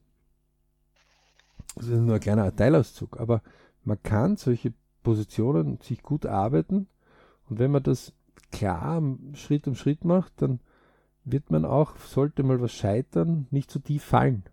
das 1.76 1.88
ist 1.88 2.00
nur 2.00 2.14
ein 2.14 2.20
kleiner 2.20 2.57
Teilauszug, 2.57 3.20
aber 3.20 3.42
man 3.84 4.02
kann 4.02 4.38
solche 4.38 4.72
Positionen 5.02 5.78
sich 5.82 6.02
gut 6.02 6.24
arbeiten 6.24 6.86
und 7.50 7.59
wenn 7.59 7.70
man 7.70 7.82
das 7.82 8.14
klar 8.50 9.02
Schritt 9.34 9.68
um 9.68 9.74
Schritt 9.74 10.07
macht, 10.07 10.40
dann 10.40 10.61
wird 11.24 11.50
man 11.50 11.66
auch, 11.66 11.96
sollte 11.98 12.42
mal 12.42 12.62
was 12.62 12.72
scheitern, 12.72 13.48
nicht 13.50 13.70
so 13.70 13.80
tief 13.80 14.02
fallen 14.02 14.44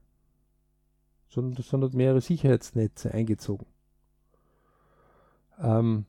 sondern, 1.32 1.64
sondern 1.64 1.95
mehrere 1.95 2.20
Sicherheitsnetze 2.20 3.14
eingezogen. 3.14 3.66
Ähm, 5.60 6.06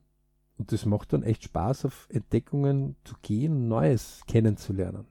und 0.62 0.70
das 0.70 0.86
macht 0.86 1.12
dann 1.12 1.24
echt 1.24 1.42
Spaß, 1.42 1.86
auf 1.86 2.06
Entdeckungen 2.08 2.94
zu 3.02 3.16
gehen 3.20 3.52
und 3.52 3.68
Neues 3.68 4.20
kennenzulernen. 4.28 5.06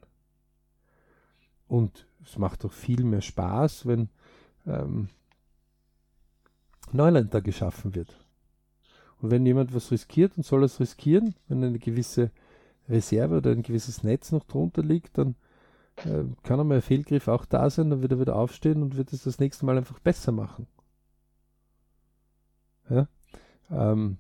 Und 1.68 2.08
es 2.24 2.38
macht 2.38 2.64
auch 2.64 2.72
viel 2.72 3.04
mehr 3.04 3.20
Spaß, 3.20 3.86
wenn 3.86 4.08
ähm, 4.66 5.10
Neuland 6.94 7.34
da 7.34 7.42
geschaffen 7.42 7.96
wird. 7.96 8.16
Und 9.22 9.32
wenn 9.32 9.46
jemand 9.46 9.76
was 9.76 9.92
riskiert 9.92 10.38
und 10.38 10.46
soll 10.46 10.64
es 10.64 10.80
riskieren, 10.80 11.36
wenn 11.50 11.62
eine 11.62 11.80
gewisse 11.80 12.32
Reserve 12.88 13.36
oder 13.36 13.52
ein 13.52 13.62
gewisses 13.62 14.04
Netz 14.04 14.32
noch 14.32 14.46
drunter 14.46 14.84
liegt, 14.84 15.18
dann 15.18 15.36
äh, 15.98 16.24
kann 16.44 16.62
einmal 16.62 16.78
ein 16.78 16.82
Fehlgriff 16.82 17.28
auch 17.28 17.44
da 17.44 17.70
sein, 17.70 17.90
dann 17.90 18.02
wird 18.02 18.14
er 18.14 18.22
wieder 18.22 18.38
aufstehen 18.38 18.82
und 18.82 18.96
wird 18.96 19.12
es 19.12 19.24
das 19.24 19.40
nächste 19.40 19.66
Mal 19.66 19.78
einfach 19.78 20.00
besser 20.00 20.32
machen. 20.32 20.68
Ja? 22.90 23.10
Ähm, 23.70 24.18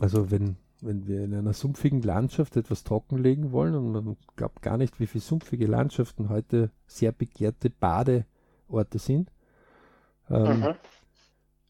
also 0.00 0.30
wenn, 0.30 0.56
wenn 0.80 1.06
wir 1.06 1.24
in 1.24 1.34
einer 1.34 1.52
sumpfigen 1.52 2.02
Landschaft 2.02 2.56
etwas 2.56 2.84
trockenlegen 2.84 3.52
wollen 3.52 3.74
und 3.74 3.92
man 3.92 4.16
glaubt 4.36 4.62
gar 4.62 4.76
nicht, 4.76 5.00
wie 5.00 5.06
viele 5.06 5.22
sumpfige 5.22 5.66
Landschaften 5.66 6.28
heute 6.28 6.70
sehr 6.86 7.12
begehrte 7.12 7.70
Badeorte 7.70 8.98
sind, 8.98 9.30
ähm, 10.30 10.60
mhm. 10.60 10.74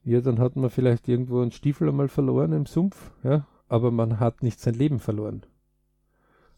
ja, 0.05 0.21
dann 0.21 0.39
hat 0.39 0.57
man 0.57 0.71
vielleicht 0.71 1.09
irgendwo 1.09 1.41
einen 1.41 1.53
Stiefel 1.53 1.89
einmal 1.89 2.09
verloren 2.09 2.53
im 2.53 2.67
Sumpf, 2.67 3.13
ja, 3.23 3.47
aber 3.69 3.91
man 3.91 4.21
hat 4.21 4.43
nicht 4.43 4.61
sein 4.61 4.75
Leben 4.75 4.99
verloren. 4.99 5.43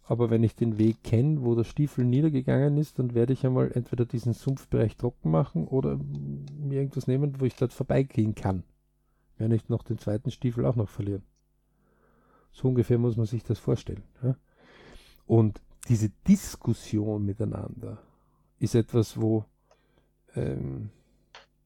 Aber 0.07 0.29
wenn 0.29 0.43
ich 0.43 0.55
den 0.55 0.77
Weg 0.77 1.03
kenne, 1.03 1.43
wo 1.43 1.55
der 1.55 1.65
Stiefel 1.65 2.05
niedergegangen 2.05 2.77
ist, 2.77 2.99
dann 2.99 3.15
werde 3.15 3.33
ich 3.33 3.47
einmal 3.47 3.73
entweder 3.73 4.05
diesen 4.05 4.35
Sumpfbereich 4.35 4.97
trocken 4.97 5.31
machen 5.31 5.67
oder 5.67 5.97
mir 5.97 6.81
irgendwas 6.81 7.07
nehmen, 7.07 7.41
wo 7.41 7.47
ich 7.47 7.57
dort 7.57 7.73
vorbeigehen 7.73 8.35
kann. 8.35 8.65
Werde 9.39 9.55
ich 9.55 9.69
noch 9.71 9.83
den 9.83 9.99
zweiten 9.99 10.31
Stiefel 10.31 10.67
auch 10.67 10.77
noch 10.77 10.91
verlieren. 10.91 11.23
So 12.55 12.69
ungefähr 12.69 12.99
muss 12.99 13.17
man 13.17 13.27
sich 13.27 13.43
das 13.43 13.59
vorstellen. 13.59 14.05
Ja? 14.23 14.37
Und 15.27 15.61
diese 15.89 16.11
Diskussion 16.27 17.27
miteinander 17.27 17.99
ist 18.61 18.77
etwas, 18.77 19.21
wo, 19.21 19.45
ähm, 20.37 20.91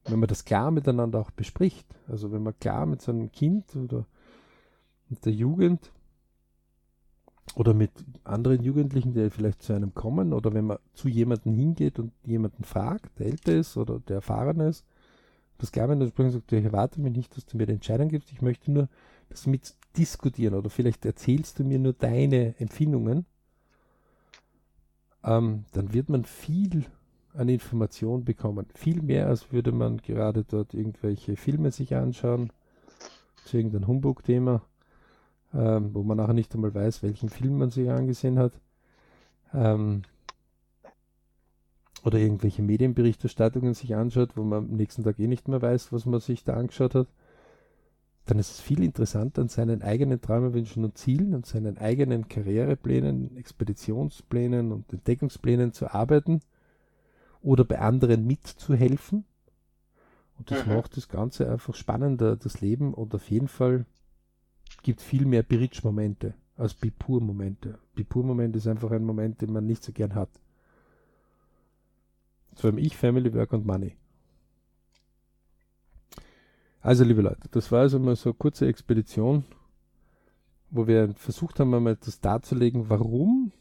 wenn 0.05 0.19
man 0.19 0.27
das 0.27 0.43
klar 0.43 0.71
miteinander 0.71 1.19
auch 1.19 1.31
bespricht, 1.31 1.87
also 2.07 2.31
wenn 2.31 2.41
man 2.41 2.57
klar 2.59 2.87
mit 2.87 3.01
seinem 3.01 3.31
Kind 3.31 3.75
oder 3.75 4.05
mit 5.09 5.25
der 5.25 5.33
Jugend 5.33 5.91
oder 7.55 7.75
mit 7.75 7.91
anderen 8.23 8.63
Jugendlichen, 8.63 9.13
die 9.13 9.29
vielleicht 9.29 9.61
zu 9.61 9.73
einem 9.73 9.93
kommen, 9.93 10.33
oder 10.33 10.53
wenn 10.53 10.65
man 10.65 10.79
zu 10.93 11.07
jemandem 11.07 11.55
hingeht 11.55 11.99
und 11.99 12.11
jemanden 12.23 12.63
fragt, 12.63 13.19
der 13.19 13.27
älter 13.27 13.53
ist 13.53 13.77
oder 13.77 13.99
der 13.99 14.17
erfahren 14.17 14.59
ist, 14.59 14.85
das 15.59 15.71
Glaube 15.71 15.93
in 15.93 15.99
der 15.99 16.07
Sprung 16.07 16.31
sagt, 16.31 16.51
ich 16.51 16.65
erwarte 16.65 16.99
mich 16.99 17.15
nicht, 17.15 17.35
dass 17.35 17.45
du 17.45 17.57
mir 17.57 17.67
die 17.67 17.73
Entscheidung 17.73 18.09
gibst, 18.09 18.31
ich 18.31 18.41
möchte 18.41 18.71
nur 18.71 18.87
das 19.29 19.45
mit 19.45 19.75
diskutieren 19.97 20.53
oder 20.53 20.69
vielleicht 20.69 21.05
erzählst 21.05 21.59
du 21.59 21.63
mir 21.63 21.79
nur 21.79 21.93
deine 21.93 22.55
Empfindungen, 22.59 23.25
ähm, 25.23 25.65
dann 25.73 25.93
wird 25.93 26.09
man 26.09 26.25
viel 26.25 26.85
an 27.33 27.49
Information 27.49 28.25
bekommen. 28.25 28.65
Viel 28.73 29.01
mehr, 29.01 29.27
als 29.27 29.51
würde 29.51 29.71
man 29.71 29.97
gerade 29.97 30.43
dort 30.43 30.73
irgendwelche 30.73 31.35
Filme 31.35 31.71
sich 31.71 31.95
anschauen 31.95 32.51
zu 33.45 33.57
irgendeinem 33.57 33.87
Humbug-Thema 33.87 34.61
ähm, 35.53 35.93
wo 35.93 36.03
man 36.03 36.17
nachher 36.17 36.33
nicht 36.33 36.53
einmal 36.53 36.73
weiß, 36.73 37.03
welchen 37.03 37.29
Film 37.29 37.57
man 37.57 37.69
sich 37.69 37.89
angesehen 37.89 38.37
hat. 38.39 38.53
Ähm, 39.53 40.03
oder 42.03 42.17
irgendwelche 42.17 42.61
Medienberichterstattungen 42.61 43.73
sich 43.73 43.95
anschaut, 43.95 44.37
wo 44.37 44.43
man 44.43 44.59
am 44.59 44.75
nächsten 44.75 45.03
Tag 45.03 45.19
eh 45.19 45.27
nicht 45.27 45.47
mehr 45.47 45.61
weiß, 45.61 45.91
was 45.91 46.05
man 46.05 46.19
sich 46.19 46.43
da 46.43 46.53
angeschaut 46.53 46.95
hat, 46.95 47.07
dann 48.29 48.39
ist 48.39 48.51
es 48.51 48.61
viel 48.61 48.83
interessanter, 48.83 49.41
an 49.41 49.49
seinen 49.49 49.81
eigenen 49.81 50.21
Träumen, 50.21 50.53
Wünschen 50.53 50.83
und 50.83 50.97
Zielen 50.97 51.33
und 51.33 51.45
seinen 51.47 51.77
eigenen 51.79 52.27
Karriereplänen, 52.27 53.35
Expeditionsplänen 53.37 54.71
und 54.71 54.91
Entdeckungsplänen 54.93 55.73
zu 55.73 55.91
arbeiten 55.93 56.41
oder 57.41 57.65
bei 57.65 57.79
anderen 57.79 58.27
mitzuhelfen. 58.27 59.25
Und 60.37 60.51
das 60.51 60.65
Mhm. 60.65 60.73
macht 60.75 60.95
das 60.95 61.09
Ganze 61.09 61.51
einfach 61.51 61.73
spannender, 61.75 62.35
das 62.35 62.61
Leben. 62.61 62.93
Und 62.93 63.15
auf 63.15 63.29
jeden 63.31 63.47
Fall 63.47 63.85
gibt 64.83 65.01
viel 65.01 65.25
mehr 65.25 65.43
Bridge-Momente 65.43 66.35
als 66.55 66.75
Bipur-Momente. 66.75 67.79
Bipur-Moment 67.95 68.55
ist 68.55 68.67
einfach 68.67 68.91
ein 68.91 69.03
Moment, 69.05 69.41
den 69.41 69.51
man 69.51 69.65
nicht 69.65 69.83
so 69.83 69.91
gern 69.91 70.13
hat. 70.15 70.29
Vor 72.55 72.69
allem 72.69 72.77
ich, 72.77 72.95
Family, 72.95 73.33
Work 73.33 73.53
und 73.53 73.65
Money. 73.65 73.95
Also, 76.81 77.03
liebe 77.03 77.21
Leute, 77.21 77.49
das 77.51 77.71
war 77.71 77.81
also 77.81 77.99
mal 77.99 78.15
so 78.15 78.29
eine 78.29 78.37
kurze 78.37 78.67
Expedition, 78.67 79.43
wo 80.69 80.87
wir 80.87 81.13
versucht 81.15 81.59
haben, 81.59 81.73
einmal 81.73 81.97
das 81.97 82.21
darzulegen, 82.21 82.89
warum 82.89 83.51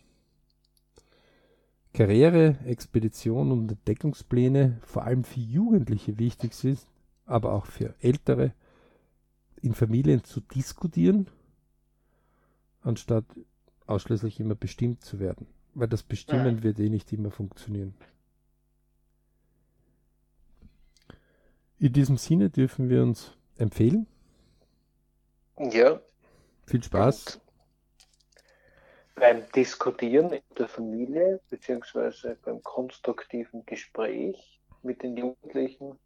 Karriere, 1.92 2.58
Expedition 2.64 3.50
und 3.50 3.72
Entdeckungspläne 3.72 4.78
vor 4.82 5.02
allem 5.02 5.24
für 5.24 5.40
Jugendliche 5.40 6.18
wichtig 6.18 6.54
sind, 6.54 6.78
aber 7.26 7.54
auch 7.54 7.66
für 7.66 7.94
Ältere 8.00 8.52
in 9.62 9.74
Familien 9.74 10.22
zu 10.22 10.40
diskutieren, 10.40 11.26
anstatt 12.82 13.24
ausschließlich 13.86 14.38
immer 14.38 14.54
bestimmt 14.54 15.02
zu 15.02 15.18
werden. 15.18 15.48
Weil 15.74 15.88
das 15.88 16.04
Bestimmen 16.04 16.62
wird 16.62 16.78
eh 16.78 16.88
nicht 16.88 17.12
immer 17.12 17.32
funktionieren. 17.32 17.94
In 21.80 21.92
diesem 21.92 22.16
Sinne 22.16 22.50
dürfen 22.50 22.88
wir 22.88 23.02
uns 23.02 23.36
empfehlen. 23.56 24.06
Ja, 25.58 26.00
Viel 26.68 26.82
Spaß. 26.82 27.36
Und 27.36 27.42
beim 29.14 29.50
Diskutieren 29.52 30.32
in 30.32 30.42
der 30.58 30.66
Familie, 30.68 31.40
beziehungsweise 31.48 32.36
beim 32.44 32.62
konstruktiven 32.62 33.64
Gespräch 33.64 34.60
mit 34.82 35.02
den 35.02 35.16
Jugendlichen 35.16 35.98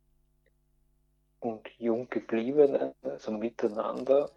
und 1.40 1.68
Junggebliebenen, 1.78 2.92
also 3.02 3.32
miteinander. 3.32 4.30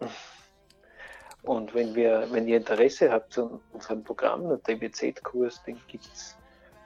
Und 1.42 1.74
wenn, 1.74 1.94
wir, 1.94 2.26
wenn 2.32 2.48
ihr 2.48 2.56
Interesse 2.56 3.12
habt 3.12 3.38
an 3.38 3.60
unserem 3.72 4.02
Programm, 4.02 4.48
der 4.48 4.58
DBZ-Kurs, 4.58 5.62
den 5.62 5.78
gibt 5.86 6.08
es 6.12 6.36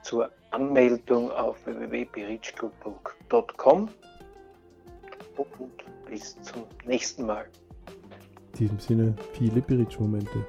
zur 0.03 0.29
Anmeldung 0.51 1.31
auf 1.31 1.65
www.berichclub.com. 1.65 3.89
Und 5.59 5.83
bis 6.09 6.39
zum 6.41 6.63
nächsten 6.85 7.25
Mal. 7.25 7.45
In 8.53 8.57
diesem 8.57 8.79
Sinne 8.79 9.15
viele 9.33 9.61
Bridge-Momente. 9.61 10.45